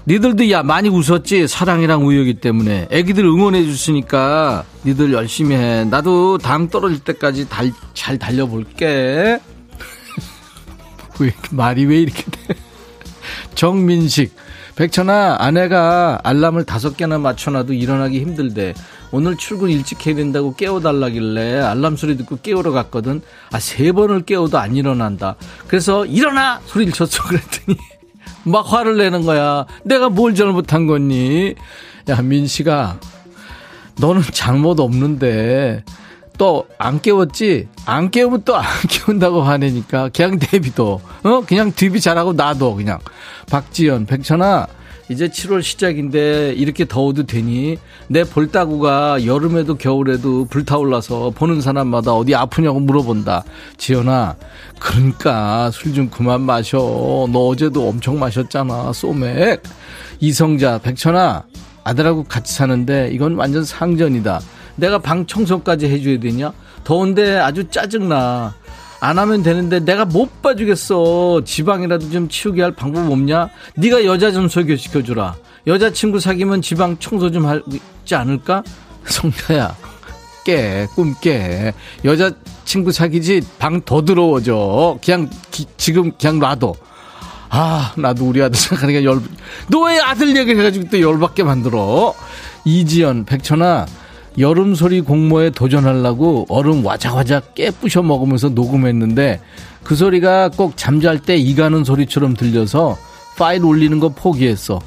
니들도 0.07 0.51
야 0.51 0.63
많이 0.63 0.89
웃었지? 0.91 1.49
사랑이랑 1.49 2.07
우혁이 2.07 2.35
때문에. 2.35 2.89
애기들 2.91 3.25
응원해 3.25 3.65
줬으니까 3.65 4.65
니들 4.85 5.13
열심히 5.15 5.57
해. 5.57 5.85
나도 5.85 6.37
당 6.39 6.69
떨어질 6.69 6.99
때까지 7.01 7.49
달, 7.49 7.73
잘 7.95 8.19
달려볼게. 8.19 9.39
왜 11.21 11.33
말이 11.51 11.87
왜 11.87 12.01
이렇게 12.01 12.23
돼? 12.25 12.55
정민식. 13.55 14.35
백천아 14.77 15.37
아내가 15.39 16.19
알람을 16.25 16.65
다섯 16.65 16.97
개나 16.97 17.19
맞춰놔도 17.19 17.73
일어나기 17.73 18.21
힘들대. 18.21 18.75
오늘 19.11 19.37
출근 19.37 19.71
일찍 19.71 20.05
해야 20.07 20.17
된다고 20.17 20.55
깨워달라길래 20.57 21.61
알람 21.61 21.97
소리 21.97 22.17
듣고 22.17 22.39
깨우러 22.43 22.73
갔거든. 22.73 23.23
아 23.53 23.59
세 23.61 23.93
번을 23.93 24.23
깨워도 24.25 24.59
안 24.59 24.75
일어난다. 24.77 25.37
그래서 25.69 26.05
일어나! 26.05 26.61
소리를 26.67 26.93
쳤어. 26.93 27.23
그랬더니 27.29 27.79
막 28.45 28.71
화를 28.73 28.97
내는 28.97 29.25
거야. 29.25 29.67
내가 29.85 30.09
뭘 30.09 30.35
잘못한 30.35 30.87
거니? 30.87 31.55
야, 32.09 32.21
민 32.23 32.47
씨가, 32.47 32.99
너는 33.99 34.23
잘못 34.33 34.81
없는데, 34.81 35.85
또 36.37 36.67
안 36.79 37.01
깨웠지? 37.01 37.69
안 37.87 38.11
깨우면 38.11 38.43
또 38.45 38.57
안 38.57 38.65
깨운다고 38.89 39.43
화내니까, 39.43 40.11
그냥 40.15 40.39
대비도, 40.39 41.01
어? 41.23 41.41
그냥 41.47 41.73
뒤비 41.73 42.01
잘하고 42.01 42.33
놔둬, 42.33 42.75
그냥. 42.75 42.99
박지연, 43.51 44.07
백천아, 44.07 44.67
이제 45.11 45.29
7월 45.29 45.63
시작인데 45.63 46.55
이렇게 46.55 46.87
더워도 46.87 47.25
되니 47.27 47.77
내 48.09 48.25
볼따구가 48.25 49.27
여름에도 49.27 49.77
겨울에도 49.77 50.47
불타올라서 50.47 51.31
보는 51.35 51.61
사람마다 51.61 52.15
어디 52.15 52.35
아프냐고 52.35 52.81
물어본다. 52.81 53.45
지연아, 53.77 54.37
그러니까 54.79 55.71
술 55.71 55.95
좀 55.95 56.09
그만 56.11 56.41
마셔. 56.41 56.79
너 56.79 57.47
어제도 57.49 57.87
엄청 57.89 58.19
마셨잖아. 58.19 58.93
소맥. 58.95 59.63
이성자, 60.21 60.79
백천아, 60.79 61.45
아들하고 61.85 62.25
같이 62.25 62.55
사는데 62.55 63.11
이건 63.13 63.35
완전 63.35 63.63
상전이다. 63.63 64.41
내가 64.77 64.99
방 64.99 65.27
청소까지 65.27 65.87
해줘야 65.87 66.19
되냐? 66.19 66.53
더운데 66.83 67.37
아주 67.39 67.69
짜증나. 67.69 68.55
안 69.05 69.19
하면 69.19 69.43
되는데 69.43 69.81
내가 69.81 70.07
못 70.07 70.41
봐주겠어. 70.41 71.43
지방이라도 71.45 72.11
좀 72.11 72.27
치우게 72.31 72.63
할 72.63 72.73
방법 72.73 73.11
없냐? 73.13 73.51
네가 73.77 74.07
여자 74.07 74.33
좀 74.33 74.49
소개시켜주라. 74.49 75.35
여자친구 75.67 76.21
사귀면 76.21 76.63
지방 76.63 76.97
청소 76.99 77.31
좀 77.31 77.45
하지 77.45 78.15
않을까? 78.15 78.63
성자야, 79.05 79.77
깨, 80.47 80.87
꿈 80.95 81.15
깨. 81.21 81.75
여자친구 82.03 82.93
사귀지 82.93 83.43
방 83.59 83.83
더 83.85 84.03
더러워져. 84.03 84.99
그냥 85.05 85.29
기, 85.51 85.67
지금 85.77 86.11
그냥 86.19 86.39
놔둬. 86.39 86.75
아, 87.51 87.93
나도 87.99 88.27
우리 88.27 88.43
아들 88.43 88.59
생각하니까 88.59 89.05
열, 89.05 89.21
너왜 89.69 90.01
아들 90.01 90.35
얘기를 90.35 90.59
해가지고 90.61 90.89
또 90.91 90.99
열받게 91.01 91.43
만들어? 91.43 92.15
이지연, 92.65 93.27
백천아, 93.27 93.85
여름소리 94.39 95.03
공모에 95.03 95.51
도전하려고 95.51 96.47
얼음 96.49 96.85
와작와작 96.85 97.55
깨 97.55 97.71
부셔 97.71 98.03
먹으면서 98.03 98.49
녹음했는데 98.49 99.41
그 99.85 99.95
소리가 99.95 100.49
꼭 100.51 100.77
잠잘 100.77 101.21
때 101.21 101.37
이 101.37 101.55
가는 101.55 101.85
소리처럼 101.85 102.35
들려서 102.35 102.97
파일 103.37 103.65
올리는 103.65 103.99
거 104.01 104.09
포기했어. 104.11 104.81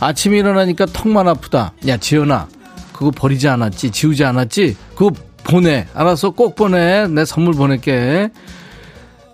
아침에 0.00 0.38
일어나니까 0.38 0.86
턱만 0.86 1.26
아프다. 1.28 1.72
야, 1.88 1.96
지연아. 1.96 2.48
그거 2.92 3.10
버리지 3.10 3.48
않았지? 3.48 3.90
지우지 3.90 4.24
않았지? 4.24 4.76
그거 4.94 5.10
보내. 5.44 5.86
알아서 5.94 6.30
꼭 6.30 6.54
보내. 6.54 7.06
내 7.08 7.24
선물 7.24 7.54
보낼게. 7.54 8.30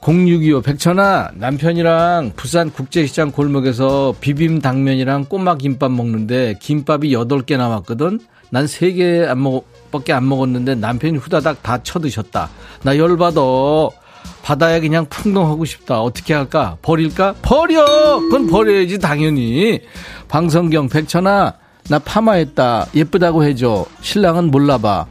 0625 0.06 0.60
백천아 0.62 1.30
남편이랑 1.34 2.32
부산 2.36 2.70
국제시장 2.70 3.30
골목에서 3.30 4.14
비빔 4.20 4.60
당면이랑 4.60 5.26
꼬막 5.26 5.58
김밥 5.58 5.92
먹는데 5.92 6.56
김밥이 6.60 7.10
8개 7.14 7.56
남았거든 7.56 8.20
난 8.54 8.66
세 8.70 8.94
개 8.94 9.26
안 9.28 9.42
먹, 9.42 9.64
밖에 9.90 10.12
안 10.12 10.28
먹었는데 10.28 10.76
남편이 10.76 11.18
후다닥 11.18 11.60
다 11.64 11.82
쳐드셨다. 11.82 12.48
나 12.84 12.96
열받아. 12.96 13.40
바다에 14.44 14.78
그냥 14.80 15.06
풍덩하고 15.06 15.64
싶다. 15.64 16.00
어떻게 16.02 16.34
할까? 16.34 16.76
버릴까? 16.82 17.34
버려! 17.42 17.84
그건 18.20 18.46
버려야지, 18.46 18.98
당연히. 18.98 19.80
방성경, 20.28 20.88
백천아, 20.88 21.54
나 21.88 21.98
파마했다. 21.98 22.86
예쁘다고 22.94 23.42
해줘. 23.42 23.86
신랑은 24.02 24.50
몰라봐. 24.52 25.06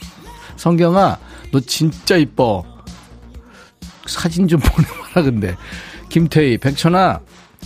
성경아, 0.56 1.18
너 1.52 1.60
진짜 1.60 2.16
이뻐. 2.16 2.64
사진 4.06 4.48
좀 4.48 4.58
보내봐라, 4.64 5.22
근데. 5.30 5.54
김태희, 6.08 6.58
백천아, 6.58 7.20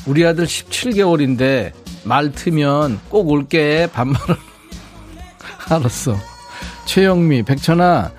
우리 0.07 0.27
아들 0.27 0.45
17개월인데, 0.47 1.72
말 2.05 2.33
트면 2.33 3.01
꼭 3.09 3.31
올게. 3.31 3.89
반말은 3.93 4.37
알았어. 5.68 6.16
최영미, 6.84 7.42
백천아, 7.42 8.10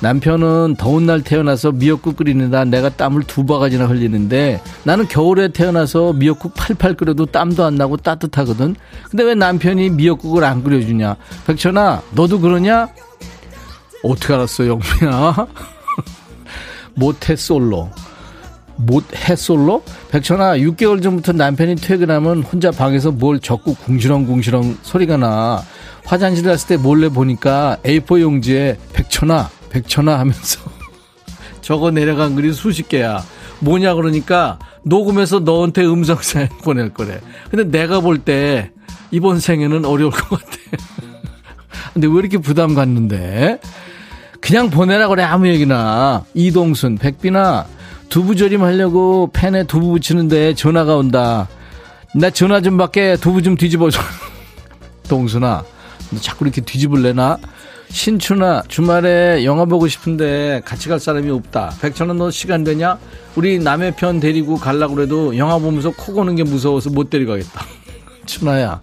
남편은 0.00 0.76
더운 0.78 1.06
날 1.06 1.22
태어나서 1.22 1.70
미역국 1.70 2.16
끓이는다 2.16 2.64
내가 2.64 2.88
땀을 2.88 3.22
두 3.22 3.46
바가지나 3.46 3.86
흘리는데 3.86 4.60
나는 4.82 5.06
겨울에 5.06 5.48
태어나서 5.48 6.12
미역국 6.14 6.54
팔팔 6.54 6.94
끓여도 6.94 7.26
땀도 7.26 7.64
안 7.64 7.76
나고 7.76 7.96
따뜻하거든. 7.98 8.74
근데 9.08 9.22
왜 9.22 9.34
남편이 9.34 9.90
미역국을 9.90 10.42
안 10.42 10.64
끓여주냐? 10.64 11.16
백천아, 11.46 12.02
너도 12.12 12.40
그러냐? 12.40 12.88
어떻게 14.02 14.34
알았어, 14.34 14.66
영미야? 14.66 15.46
못해 16.94 17.36
솔로. 17.36 17.88
못해 18.74 19.36
솔로? 19.36 19.84
백천아, 20.10 20.56
6개월 20.56 21.00
전부터 21.00 21.32
남편이 21.32 21.76
퇴근하면 21.76 22.42
혼자 22.42 22.72
방에서 22.72 23.12
뭘 23.12 23.38
적고 23.38 23.74
궁시렁궁시렁 23.74 24.78
소리가 24.82 25.16
나. 25.16 25.62
화장실 26.04 26.44
갔을 26.44 26.68
때 26.68 26.76
몰래 26.76 27.08
보니까 27.08 27.78
A4 27.84 28.20
용지에 28.20 28.76
백천아, 28.92 29.50
백천아 29.70 30.18
하면서 30.18 30.60
적어 31.62 31.90
내려간 31.90 32.34
글이 32.34 32.52
수십 32.52 32.88
개야. 32.88 33.22
뭐냐 33.60 33.94
그러니까 33.94 34.58
녹음해서 34.82 35.38
너한테 35.40 35.84
음성 35.86 36.16
사연 36.20 36.48
보낼 36.64 36.92
거래. 36.92 37.20
근데 37.50 37.64
내가 37.78 38.00
볼 38.00 38.18
때 38.18 38.72
이번 39.10 39.38
생에는 39.40 39.84
어려울 39.84 40.10
것 40.10 40.40
같아. 40.40 40.56
근데 41.94 42.08
왜 42.08 42.14
이렇게 42.14 42.38
부담 42.38 42.74
갖는데? 42.74 43.60
그냥 44.40 44.70
보내라 44.70 45.06
그래 45.08 45.22
아무 45.22 45.46
얘기나. 45.48 46.24
이동순, 46.34 46.98
백비나 46.98 47.66
두부조림 48.08 48.62
하려고 48.62 49.30
팬에 49.32 49.64
두부 49.64 49.90
붙이는데 49.92 50.54
전화가 50.54 50.96
온다. 50.96 51.48
나 52.14 52.30
전화 52.30 52.60
좀 52.60 52.76
받게 52.76 53.16
두부 53.18 53.42
좀 53.42 53.54
뒤집어줘. 53.56 54.00
동순아, 55.08 55.62
자꾸 56.20 56.44
이렇게 56.44 56.60
뒤집을래나? 56.60 57.38
신춘아, 57.90 58.62
주말에 58.68 59.44
영화 59.44 59.64
보고 59.66 59.86
싶은데 59.86 60.62
같이 60.64 60.88
갈 60.88 60.98
사람이 60.98 61.30
없다. 61.30 61.74
백천원 61.80 62.16
너 62.16 62.30
시간 62.30 62.64
되냐? 62.64 62.98
우리 63.36 63.58
남의 63.58 63.96
편 63.96 64.18
데리고 64.18 64.56
갈라고 64.56 64.94
그래도 64.94 65.36
영화 65.36 65.58
보면서 65.58 65.90
코 65.90 66.14
고는 66.14 66.36
게 66.36 66.42
무서워서 66.42 66.90
못 66.90 67.10
데려가겠다. 67.10 67.66
춘아야, 68.24 68.80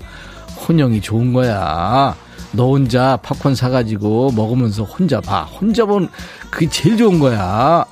혼영이 0.68 1.02
좋은 1.02 1.34
거야. 1.34 2.16
너 2.52 2.68
혼자 2.70 3.18
팝콘 3.18 3.56
사가지고 3.56 4.32
먹으면서 4.36 4.84
혼자 4.84 5.20
봐. 5.22 5.44
혼자 5.44 5.86
본 5.86 6.10
그게 6.50 6.70
제일 6.70 6.98
좋은 6.98 7.20
거야. 7.20 7.86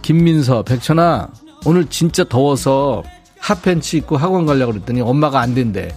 김민서, 0.00 0.62
백천아, 0.62 1.28
오늘 1.64 1.86
진짜 1.86 2.24
더워서 2.24 3.02
핫팬츠 3.38 3.96
입고 3.96 4.16
학원 4.16 4.46
가려고 4.46 4.72
그랬더니 4.72 5.00
엄마가 5.00 5.40
안 5.40 5.54
된대. 5.54 5.94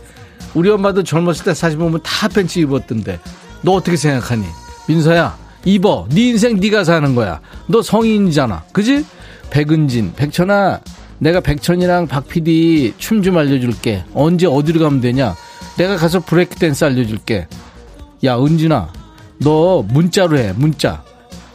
우리 0.56 0.70
엄마도 0.70 1.04
젊었을 1.04 1.46
때 1.46 1.54
사진 1.54 1.78
보면 1.80 2.00
다 2.04 2.28
팬츠 2.28 2.60
입었던데. 2.60 3.20
너 3.62 3.74
어떻게 3.74 3.98
생각하니? 3.98 4.46
민서야 4.88 5.38
입어. 5.66 6.08
네 6.10 6.30
인생 6.30 6.60
네가 6.60 6.84
사는 6.84 7.14
거야. 7.16 7.42
너 7.68 7.82
성인이잖아. 7.82 8.64
그지? 8.72 9.06
백은진 9.50 10.14
백천아 10.16 10.80
내가 11.20 11.40
백천이랑 11.40 12.08
박PD 12.08 12.94
춤 12.98 13.22
좀 13.22 13.38
알려줄게. 13.38 14.04
언제 14.14 14.48
어디로 14.48 14.80
가면 14.80 15.02
되냐? 15.02 15.36
내가 15.78 15.98
가서 15.98 16.20
브레이크 16.20 16.56
댄스 16.56 16.86
알려줄게. 16.86 17.48
야 18.24 18.38
은진아 18.38 18.90
너 19.40 19.84
문자로 19.88 20.38
해 20.38 20.54
문자. 20.56 21.04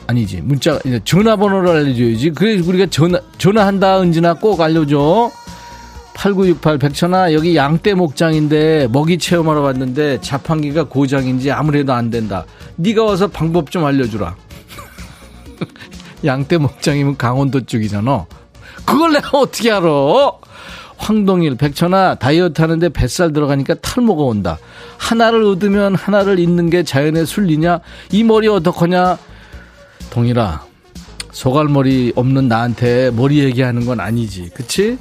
아니지 0.07 0.40
문자 0.42 0.78
전화번호를 1.05 1.70
알려줘야지. 1.70 2.30
그래 2.30 2.59
우리가 2.59 2.86
전화 2.90 3.20
전화한다 3.38 4.01
은진아. 4.03 4.34
꼭 4.34 4.61
알려줘 4.61 5.30
8968 6.14 6.78
백천아 6.78 7.32
여기 7.32 7.56
양떼 7.56 7.94
목장인데 7.94 8.88
먹이 8.90 9.18
체험하러 9.18 9.61
왔는데 9.62 10.20
자판기가 10.20 10.84
고장인지 10.84 11.50
아무래도 11.50 11.92
안 11.92 12.11
된다. 12.11 12.44
네가 12.76 13.04
와서 13.04 13.28
방법 13.28 13.70
좀 13.70 13.84
알려주라. 13.84 14.36
양떼 16.24 16.58
목장이면 16.58 17.16
강원도 17.16 17.61
쪽이잖아. 17.64 18.26
그걸 18.84 19.12
내가 19.12 19.38
어떻게 19.38 19.70
알아? 19.70 19.88
황동일 20.98 21.56
백천아 21.56 22.16
다이어트 22.16 22.61
하는데 22.61 22.88
뱃살 22.90 23.32
들어가니까 23.32 23.74
탈모가 23.74 24.22
온다. 24.22 24.58
하나를 24.98 25.42
얻으면 25.44 25.94
하나를 25.94 26.38
잊는 26.38 26.68
게 26.68 26.82
자연의 26.82 27.24
순리냐? 27.24 27.80
이 28.12 28.22
머리 28.22 28.48
어떡하냐? 28.48 29.18
동일아 30.11 30.62
소갈머리 31.32 32.12
없는 32.16 32.48
나한테 32.48 33.11
머리 33.12 33.38
얘기하는 33.38 33.86
건 33.86 34.00
아니지. 34.00 34.50
그치? 34.52 34.98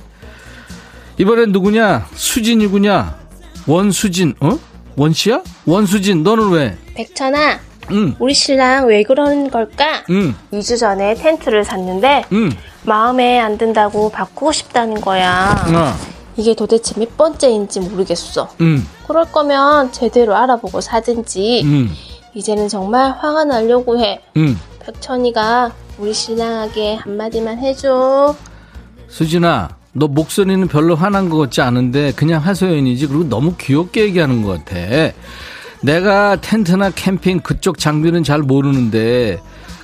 이번엔 1.20 1.52
누구냐? 1.52 2.08
수진이구냐? 2.16 3.20
원수진, 3.68 4.36
어? 4.40 4.58
원씨야? 4.96 5.42
원수진, 5.66 6.24
너는 6.24 6.50
왜? 6.52 6.78
백천아, 6.96 7.60
응. 7.92 8.16
우리 8.20 8.34
신랑 8.34 8.88
왜 8.88 9.04
그러는 9.04 9.50
걸까? 9.52 10.06
응. 10.12 10.34
2주 10.54 10.80
전에 10.80 11.16
텐트를 11.16 11.66
샀는데, 11.66 12.24
응. 12.32 12.50
마음에 12.84 13.38
안 13.38 13.58
든다고 13.58 14.10
바꾸고 14.12 14.54
싶다는 14.54 15.02
거야. 15.02 15.62
어. 15.68 15.94
이게 16.38 16.56
도대체 16.56 16.98
몇 16.98 17.18
번째인지 17.18 17.82
모르겠어. 17.82 18.50
응. 18.62 18.82
그럴 19.06 19.30
거면 19.30 19.92
제대로 19.92 20.38
알아보고 20.38 20.80
사든지. 20.80 21.64
응. 21.66 21.90
이제는 22.34 22.70
정말 22.70 23.12
화가 23.12 23.44
나려고 23.44 24.00
해. 24.00 24.22
응. 24.38 24.58
백천이가 24.86 25.74
우리 25.98 26.14
신랑에게 26.14 26.96
한마디만 26.96 27.58
해줘. 27.58 28.34
수진아, 29.10 29.79
너 30.00 30.08
목소리는 30.08 30.68
별로 30.68 30.96
화난 30.96 31.30
것 31.30 31.38
같지 31.38 31.62
않은데 31.62 32.14
그냥 32.16 32.42
하소연이지. 32.42 33.08
그리고 33.08 33.28
너무 33.28 33.54
귀엽게 33.58 34.02
얘기하는 34.06 34.42
것 34.42 34.64
같아. 34.66 35.14
내가 35.82 36.38
텐트나 36.38 36.92
캠핑 36.92 37.42
그쪽 37.42 37.78
장비는 37.78 38.24
잘 38.24 38.40
모르는데 38.40 39.40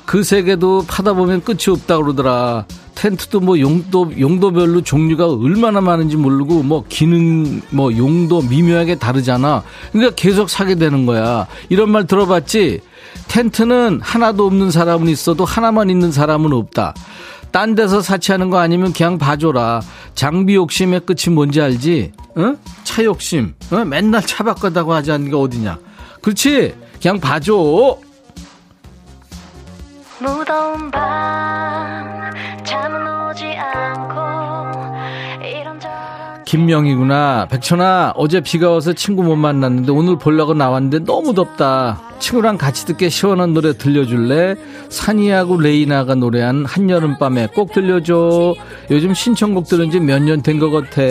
그 0.05 0.23
세계도 0.23 0.85
파다 0.87 1.13
보면 1.13 1.43
끝이 1.43 1.65
없다 1.69 1.97
그러더라. 1.97 2.65
텐트도 2.95 3.41
뭐 3.41 3.59
용도 3.59 4.09
용도별로 4.17 4.81
종류가 4.81 5.27
얼마나 5.27 5.81
많은지 5.81 6.15
모르고 6.15 6.63
뭐 6.63 6.85
기능 6.87 7.61
뭐 7.69 7.95
용도 7.97 8.41
미묘하게 8.41 8.95
다르잖아. 8.95 9.63
그러니까 9.91 10.15
계속 10.15 10.49
사게 10.49 10.75
되는 10.75 11.05
거야. 11.05 11.47
이런 11.69 11.91
말 11.91 12.07
들어봤지? 12.07 12.79
텐트는 13.27 13.99
하나도 14.01 14.45
없는 14.45 14.71
사람은 14.71 15.09
있어도 15.09 15.43
하나만 15.43 15.89
있는 15.89 16.11
사람은 16.11 16.53
없다. 16.53 16.93
딴 17.55 17.73
데서 17.73 18.01
사치하는 18.01 18.49
거 18.49 18.57
아니면 18.57 18.91
그냥 18.91 19.17
봐줘라. 19.17 19.79
장비 20.13 20.55
욕심의 20.55 21.05
끝이 21.05 21.33
뭔지 21.33 21.61
알지? 21.61 22.11
어? 22.35 22.55
차 22.83 23.01
욕심. 23.05 23.55
어? 23.71 23.85
맨날 23.85 24.21
차 24.23 24.43
바꿔다고 24.43 24.93
하지 24.93 25.13
않는 25.13 25.29
게 25.29 25.37
어디냐? 25.37 25.77
그렇지? 26.21 26.75
그냥 27.01 27.17
봐줘. 27.21 27.53
무더운 30.19 30.91
밤 30.91 32.33
잠은 32.65 33.29
오지 33.29 33.45
않고 33.45 34.44
김명희구나. 36.65 37.47
백천아, 37.49 38.13
어제 38.15 38.39
비가 38.39 38.69
와서 38.69 38.93
친구 38.93 39.23
못 39.23 39.35
만났는데 39.35 39.91
오늘 39.91 40.17
보려고 40.17 40.53
나왔는데 40.53 40.99
너무 40.99 41.33
덥다. 41.33 42.01
친구랑 42.19 42.57
같이 42.57 42.85
듣게 42.85 43.09
시원한 43.09 43.53
노래 43.53 43.73
들려줄래? 43.77 44.55
산이하고 44.87 45.59
레이나가 45.59 46.15
노래한 46.15 46.63
한여름밤에 46.65 47.47
꼭 47.53 47.73
들려줘. 47.73 48.55
요즘 48.89 49.13
신청곡 49.13 49.67
들은 49.67 49.91
지 49.91 49.97
몇 49.99 50.21
년 50.21 50.41
된 50.41 50.59
것 50.59 50.71
같아. 50.71 51.01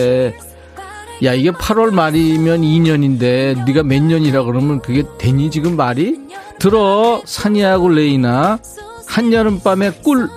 야, 1.23 1.35
이게 1.35 1.51
8월 1.51 1.93
말이면 1.93 2.63
2년인데 2.63 3.65
네가 3.67 3.83
몇 3.83 4.03
년이라 4.03 4.45
그러면 4.45 4.81
그게 4.81 5.05
되니 5.19 5.51
지금 5.51 5.77
말이? 5.77 6.19
들어. 6.59 7.21
산이하고 7.27 7.91
레이나. 7.91 8.59
한여름밤의 9.09 10.03
꿀. 10.03 10.29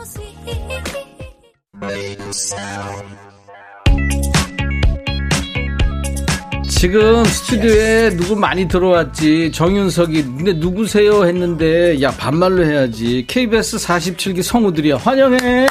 지금 6.77 7.25
스튜디오에 7.25 8.11
누구 8.11 8.35
많이 8.35 8.67
들어왔지. 8.67 9.51
정윤석이. 9.51 10.21
근데 10.23 10.53
누구세요? 10.53 11.25
했는데, 11.25 11.99
야, 12.03 12.11
반말로 12.11 12.63
해야지. 12.63 13.25
KBS 13.27 13.77
47기 13.77 14.43
성우들이야. 14.43 14.97
환영해. 14.97 15.65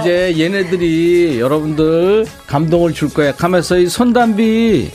이제 0.00 0.34
얘네들이 0.38 1.38
여러분들 1.38 2.24
감동을 2.46 2.94
줄 2.94 3.12
거야. 3.12 3.32
가면서 3.34 3.76
이 3.76 3.88
손담비, 3.88 4.90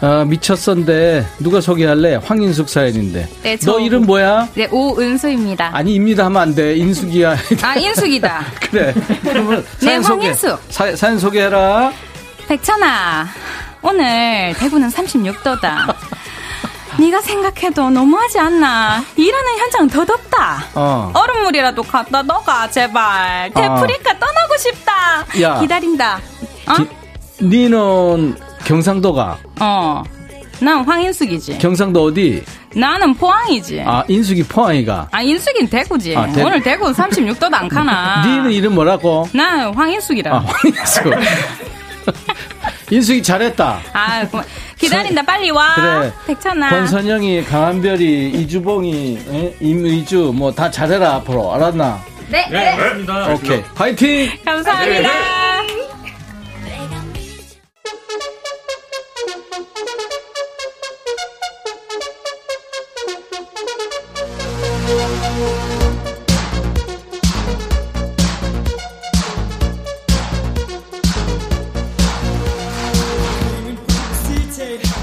어, 0.00 0.24
미쳤었는데, 0.26 1.26
누가 1.40 1.60
소개할래? 1.60 2.14
황인숙 2.24 2.70
사연인데. 2.70 3.28
네, 3.42 3.56
너 3.58 3.78
이름 3.78 4.06
뭐야? 4.06 4.48
네, 4.54 4.68
오은수입니다. 4.72 5.70
아니, 5.76 5.94
입니다 5.96 6.24
하면 6.26 6.40
안 6.40 6.54
돼. 6.54 6.76
인숙이야. 6.76 7.36
아, 7.62 7.76
인숙이다. 7.76 8.46
그래. 8.70 8.94
그러면 9.22 9.62
네, 9.80 9.86
사연 9.86 10.02
소개. 10.02 10.22
황인숙. 10.28 10.58
사, 10.70 10.96
사연 10.96 11.18
소개해라. 11.18 11.92
백천아, 12.48 13.26
오늘 13.82 14.54
대구는 14.58 14.88
36도다. 14.88 15.94
네가 16.98 17.20
생각해도 17.22 17.90
너무하지 17.90 18.38
않나? 18.38 19.02
일하는 19.16 19.58
현장은 19.58 19.88
더 19.88 20.04
덥다. 20.04 20.64
어. 20.74 21.10
얼음물이라도 21.12 21.82
갖다 21.82 22.22
넣어가 22.22 22.70
제발. 22.70 23.50
대프리카 23.52 24.18
떠나고 24.18 24.56
싶다. 24.58 25.24
야. 25.40 25.58
기다린다. 25.60 26.20
어? 26.68 26.74
기- 26.76 27.44
니는 27.44 28.36
경상도가 28.64 29.38
어. 29.60 30.02
난 30.60 30.84
황인숙이지. 30.84 31.58
경상도 31.58 32.04
어디? 32.04 32.44
나는 32.76 33.12
포항이지. 33.14 33.82
아 33.84 34.04
인숙이 34.06 34.44
포항이가. 34.44 35.08
아, 35.10 35.20
인숙인 35.20 35.68
대구지. 35.68 36.16
아, 36.16 36.26
대구. 36.28 36.46
오늘 36.46 36.62
대구 36.62 36.92
36도도 36.92 37.52
안 37.54 37.68
가나. 37.68 38.22
니는 38.26 38.52
이름 38.52 38.74
뭐라고? 38.76 39.28
나는 39.32 39.74
황인숙이라. 39.74 40.32
아 40.32 40.44
황인숙. 40.46 41.04
인숙이 42.90 43.22
잘했다. 43.22 43.80
아, 43.92 44.26
고마- 44.28 44.44
기다린다. 44.78 45.22
빨리 45.22 45.50
와. 45.50 45.74
그래. 45.74 46.12
백천아. 46.26 46.68
권선영이, 46.70 47.44
강한별이, 47.44 48.30
이주봉이, 48.30 49.18
에? 49.30 49.54
임의주 49.60 50.32
뭐 50.34 50.52
다 50.52 50.70
잘해라 50.70 51.14
앞으로 51.14 51.54
알았나? 51.54 52.02
네, 52.28 52.46
네. 52.50 52.76
오케이 53.32 53.62
화이팅. 53.74 54.30
감사합니다. 54.44 55.10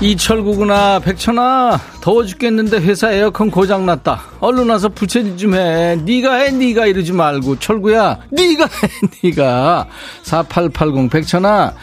이철구구나 0.01 0.99
백천아. 0.99 1.79
더워 2.01 2.25
죽겠는데 2.25 2.77
회사 2.79 3.11
에어컨 3.11 3.51
고장났다. 3.51 4.19
얼른 4.39 4.67
와서 4.67 4.89
부채질 4.89 5.37
좀해. 5.37 5.97
네가 5.97 6.33
해 6.33 6.49
네가 6.49 6.87
이러지 6.87 7.13
말고. 7.13 7.59
철구야 7.59 8.17
네가 8.31 8.63
해 8.65 8.89
네가. 9.29 9.85
4880 10.23 11.09
백천아 11.11 11.73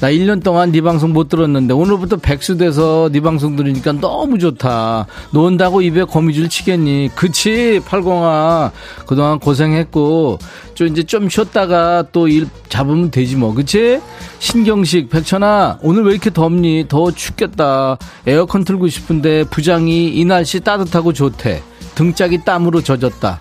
나 0.00 0.10
1년 0.10 0.42
동안 0.44 0.70
네 0.70 0.80
방송 0.80 1.12
못 1.12 1.28
들었는데 1.28 1.74
오늘부터 1.74 2.16
백수 2.16 2.56
돼서 2.56 3.08
네 3.12 3.20
방송 3.20 3.56
들으니까 3.56 3.92
너무 3.92 4.38
좋다. 4.38 5.06
논다고 5.32 5.82
입에 5.82 6.04
거미줄 6.04 6.48
치겠니? 6.48 7.10
그치 7.16 7.80
80아. 7.84 8.70
그동안 9.06 9.38
고생했고 9.40 10.38
좀 10.74 10.86
이제 10.88 11.02
좀 11.02 11.28
쉬었다가 11.28 12.04
또 12.12 12.28
일 12.28 12.46
잡으면 12.68 13.10
되지 13.10 13.34
뭐. 13.36 13.52
그치? 13.54 14.00
신경식 14.38 15.08
백천아 15.10 15.78
오늘 15.82 16.04
왜 16.04 16.12
이렇게 16.12 16.30
덥니? 16.30 16.84
더워 16.88 17.10
죽겠다. 17.10 17.98
에어컨 18.26 18.64
틀고 18.64 18.88
싶은데 18.88 19.44
부장이 19.44 20.08
이 20.08 20.24
날씨 20.24 20.60
따뜻하고 20.60 21.12
좋대. 21.12 21.62
등짝이 21.96 22.44
땀으로 22.44 22.82
젖었다. 22.82 23.40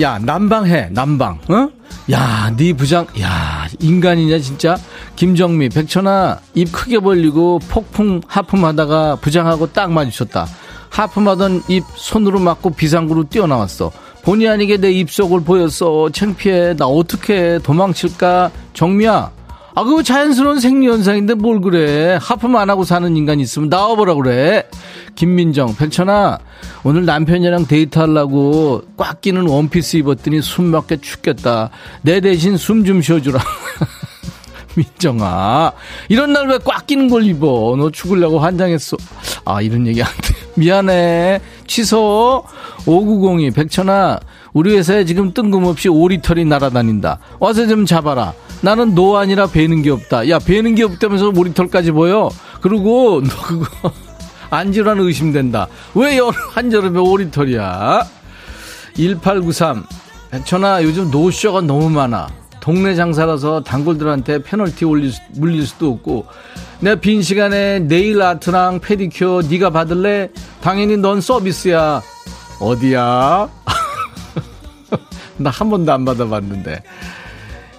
야 0.00 0.18
난방해 0.18 0.88
난방. 0.92 1.38
어? 1.48 1.68
야네 2.10 2.72
부장 2.74 3.06
야 3.20 3.61
인간이냐 3.82 4.38
진짜? 4.38 4.76
김정미 5.16 5.68
백천아 5.68 6.40
입 6.54 6.72
크게 6.72 7.00
벌리고 7.00 7.58
폭풍 7.68 8.20
하품하다가 8.26 9.16
부장하고 9.16 9.72
딱 9.72 9.92
마주쳤다. 9.92 10.46
하품하던 10.90 11.62
입 11.68 11.84
손으로 11.94 12.38
막고 12.38 12.70
비상구로 12.70 13.28
뛰어나왔어. 13.28 13.90
본의 14.22 14.48
아니게 14.48 14.76
내 14.76 14.92
입속을 14.92 15.42
보였어. 15.42 16.10
창피해. 16.10 16.76
나 16.76 16.86
어떻게 16.86 17.58
도망칠까? 17.58 18.50
정미야 18.74 19.30
아, 19.74 19.84
그거 19.84 20.02
자연스러운 20.02 20.60
생리현상인데 20.60 21.34
뭘 21.34 21.60
그래. 21.60 22.18
하품 22.20 22.56
안 22.56 22.68
하고 22.68 22.84
사는 22.84 23.16
인간 23.16 23.40
있으면 23.40 23.68
나와보라 23.70 24.14
그래. 24.14 24.64
김민정, 25.14 25.74
백천아, 25.74 26.38
오늘 26.84 27.04
남편이랑 27.06 27.66
데이트하려고 27.66 28.82
꽉 28.96 29.20
끼는 29.20 29.46
원피스 29.46 29.96
입었더니 29.98 30.42
숨 30.42 30.66
막혀 30.66 30.96
죽겠다. 30.96 31.70
내 32.02 32.20
대신 32.20 32.56
숨 32.56 32.84
좀 32.84 33.00
쉬어주라. 33.02 33.38
민정아, 34.74 35.72
이런 36.08 36.32
날 36.32 36.46
왜 36.48 36.58
꽉 36.64 36.86
끼는 36.86 37.08
걸 37.10 37.24
입어? 37.24 37.74
너 37.78 37.90
죽으려고 37.90 38.38
환장했어. 38.40 38.96
아, 39.44 39.60
이런 39.60 39.86
얘기 39.86 40.02
안 40.02 40.08
돼. 40.22 40.34
미안해. 40.56 41.40
취소. 41.66 42.44
5902, 42.86 43.50
백천아, 43.52 44.18
우리 44.52 44.76
회사에 44.76 45.04
지금 45.04 45.32
뜬금없이 45.32 45.88
오리털이 45.88 46.44
날아다닌다. 46.46 47.18
와서 47.38 47.66
좀 47.66 47.84
잡아라. 47.86 48.32
나는 48.62 48.94
너 48.94 49.16
아니라 49.18 49.46
베는 49.46 49.82
게 49.82 49.90
없다. 49.90 50.28
야, 50.28 50.38
베는 50.38 50.74
게 50.74 50.84
없다면서 50.84 51.32
오리털까지 51.36 51.90
보여? 51.92 52.30
그리고 52.60 53.20
너 53.26 53.42
그거 53.42 53.92
안 54.50 54.72
질환 54.72 55.00
의심된다. 55.00 55.66
왜 55.94 56.18
한여름에 56.50 56.98
오리털이야? 57.00 58.04
1893. 58.96 59.84
백천아, 60.30 60.82
요즘 60.84 61.10
노쇼가 61.10 61.62
너무 61.62 61.90
많아. 61.90 62.28
동네 62.60 62.94
장사라서 62.94 63.62
단골들한테 63.64 64.42
페널티 64.44 64.84
올릴, 64.84 65.12
물릴 65.32 65.66
수도 65.66 65.90
없고 65.90 66.26
내가 66.80 67.00
빈 67.00 67.20
시간에 67.20 67.80
네일 67.80 68.22
아트랑 68.22 68.78
페디큐어 68.80 69.42
네가 69.50 69.70
받을래? 69.70 70.30
당연히 70.60 70.96
넌 70.96 71.20
서비스야. 71.20 72.00
어디야? 72.60 73.48
나 75.38 75.50
한 75.50 75.70
번도 75.70 75.92
안 75.92 76.04
받아봤는데. 76.04 76.82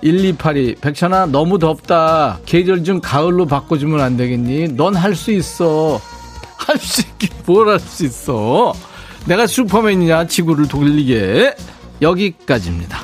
1282 0.03 0.75
백천아 0.81 1.27
너무 1.27 1.59
덥다. 1.59 2.39
계절 2.45 2.83
좀 2.83 2.99
가을로 2.99 3.45
바꿔주면 3.45 4.01
안 4.01 4.17
되겠니? 4.17 4.69
넌 4.75 4.95
할 4.95 5.15
수 5.15 5.31
있어. 5.31 5.99
할 6.57 6.77
수 6.77 7.01
있긴 7.01 7.29
뭘 7.45 7.69
할 7.69 7.79
수 7.79 8.05
있어. 8.05 8.73
내가 9.25 9.47
슈퍼맨이냐 9.47 10.27
지구를 10.27 10.67
돌리게. 10.67 11.55
여기까지입니다. 12.01 12.99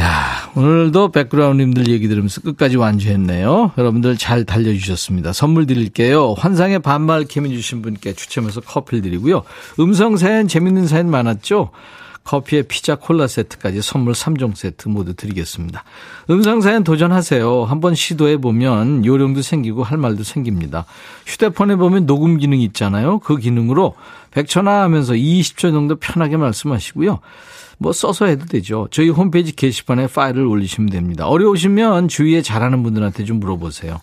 야, 0.00 0.50
오늘도 0.54 1.10
백그라운드님들 1.12 1.88
얘기 1.88 2.08
들으면서 2.08 2.40
끝까지 2.40 2.78
완주했네요. 2.78 3.72
여러분들 3.76 4.16
잘 4.16 4.44
달려주셨습니다. 4.46 5.34
선물 5.34 5.66
드릴게요. 5.66 6.34
환상의 6.38 6.78
반말 6.78 7.24
캠해 7.24 7.50
주신 7.50 7.82
분께 7.82 8.14
추첨해서 8.14 8.62
커피를 8.62 9.02
드리고요. 9.02 9.42
음성 9.78 10.16
사연, 10.16 10.48
재밌는 10.48 10.86
사연 10.86 11.10
많았죠? 11.10 11.70
커피에 12.24 12.62
피자 12.62 12.94
콜라 12.94 13.26
세트까지 13.26 13.82
선물 13.82 14.12
3종 14.12 14.54
세트 14.54 14.88
모두 14.88 15.14
드리겠습니다. 15.14 15.84
음성 16.30 16.60
사연 16.60 16.84
도전하세요. 16.84 17.64
한번 17.64 17.94
시도해 17.94 18.36
보면 18.36 19.04
요령도 19.04 19.42
생기고 19.42 19.82
할 19.82 19.98
말도 19.98 20.22
생깁니다. 20.22 20.84
휴대폰에 21.26 21.76
보면 21.76 22.06
녹음 22.06 22.38
기능 22.38 22.60
있잖아요. 22.60 23.18
그 23.18 23.36
기능으로 23.36 23.94
100초나 24.32 24.80
하면서 24.80 25.14
20초 25.14 25.72
정도 25.72 25.96
편하게 25.96 26.36
말씀하시고요. 26.36 27.20
뭐 27.78 27.92
써서 27.92 28.26
해도 28.26 28.44
되죠. 28.44 28.88
저희 28.90 29.08
홈페이지 29.08 29.56
게시판에 29.56 30.06
파일을 30.06 30.44
올리시면 30.44 30.90
됩니다. 30.90 31.26
어려우시면 31.26 32.08
주위에 32.08 32.42
잘하는 32.42 32.82
분들한테 32.82 33.24
좀 33.24 33.40
물어보세요. 33.40 34.00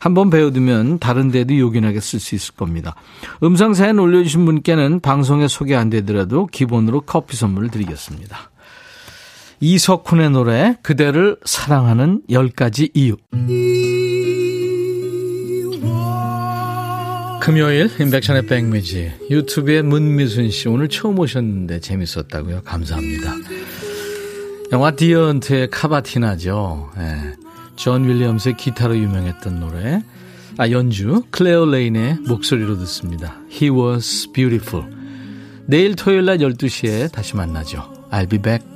한번 0.00 0.30
배워두면 0.30 0.98
다른 0.98 1.30
데도 1.30 1.56
요긴하게 1.56 2.00
쓸 2.00 2.18
수 2.18 2.34
있을 2.34 2.54
겁니다. 2.54 2.96
음성 3.44 3.74
사연 3.74 3.98
올려주신 3.98 4.46
분께는 4.46 5.00
방송에 5.00 5.46
소개 5.46 5.76
안 5.76 5.90
되더라도 5.90 6.46
기본으로 6.46 7.02
커피 7.02 7.36
선물을 7.36 7.68
드리겠습니다. 7.68 8.50
이석훈의 9.60 10.30
노래 10.30 10.76
그대를 10.82 11.36
사랑하는 11.44 12.22
10가지 12.30 12.90
이유 12.94 13.16
금요일 17.42 17.90
인백션의 18.00 18.46
백뮤직 18.46 19.12
유튜브에 19.28 19.82
문미순 19.82 20.50
씨 20.50 20.68
오늘 20.68 20.88
처음 20.88 21.18
오셨는데 21.18 21.80
재밌었다고요. 21.80 22.62
감사합니다. 22.64 23.34
영화 24.72 24.92
디어 24.92 25.15
헌터의 25.15 25.68
카바티나죠. 25.70 26.90
네. 26.96 27.49
존 27.80 28.06
윌리엄스의 28.06 28.58
기타로 28.58 28.98
유명했던 28.98 29.58
노래 29.58 30.02
아 30.58 30.70
연주 30.70 31.22
클레어 31.30 31.64
레인의 31.64 32.18
목소리로 32.28 32.76
듣습니다. 32.80 33.40
He 33.50 33.70
was 33.70 34.30
beautiful. 34.32 34.86
내일 35.64 35.96
토요일 35.96 36.26
날 36.26 36.38
12시에 36.38 37.10
다시 37.10 37.36
만나죠. 37.36 38.08
I'll 38.10 38.28
be 38.28 38.38
back. 38.38 38.66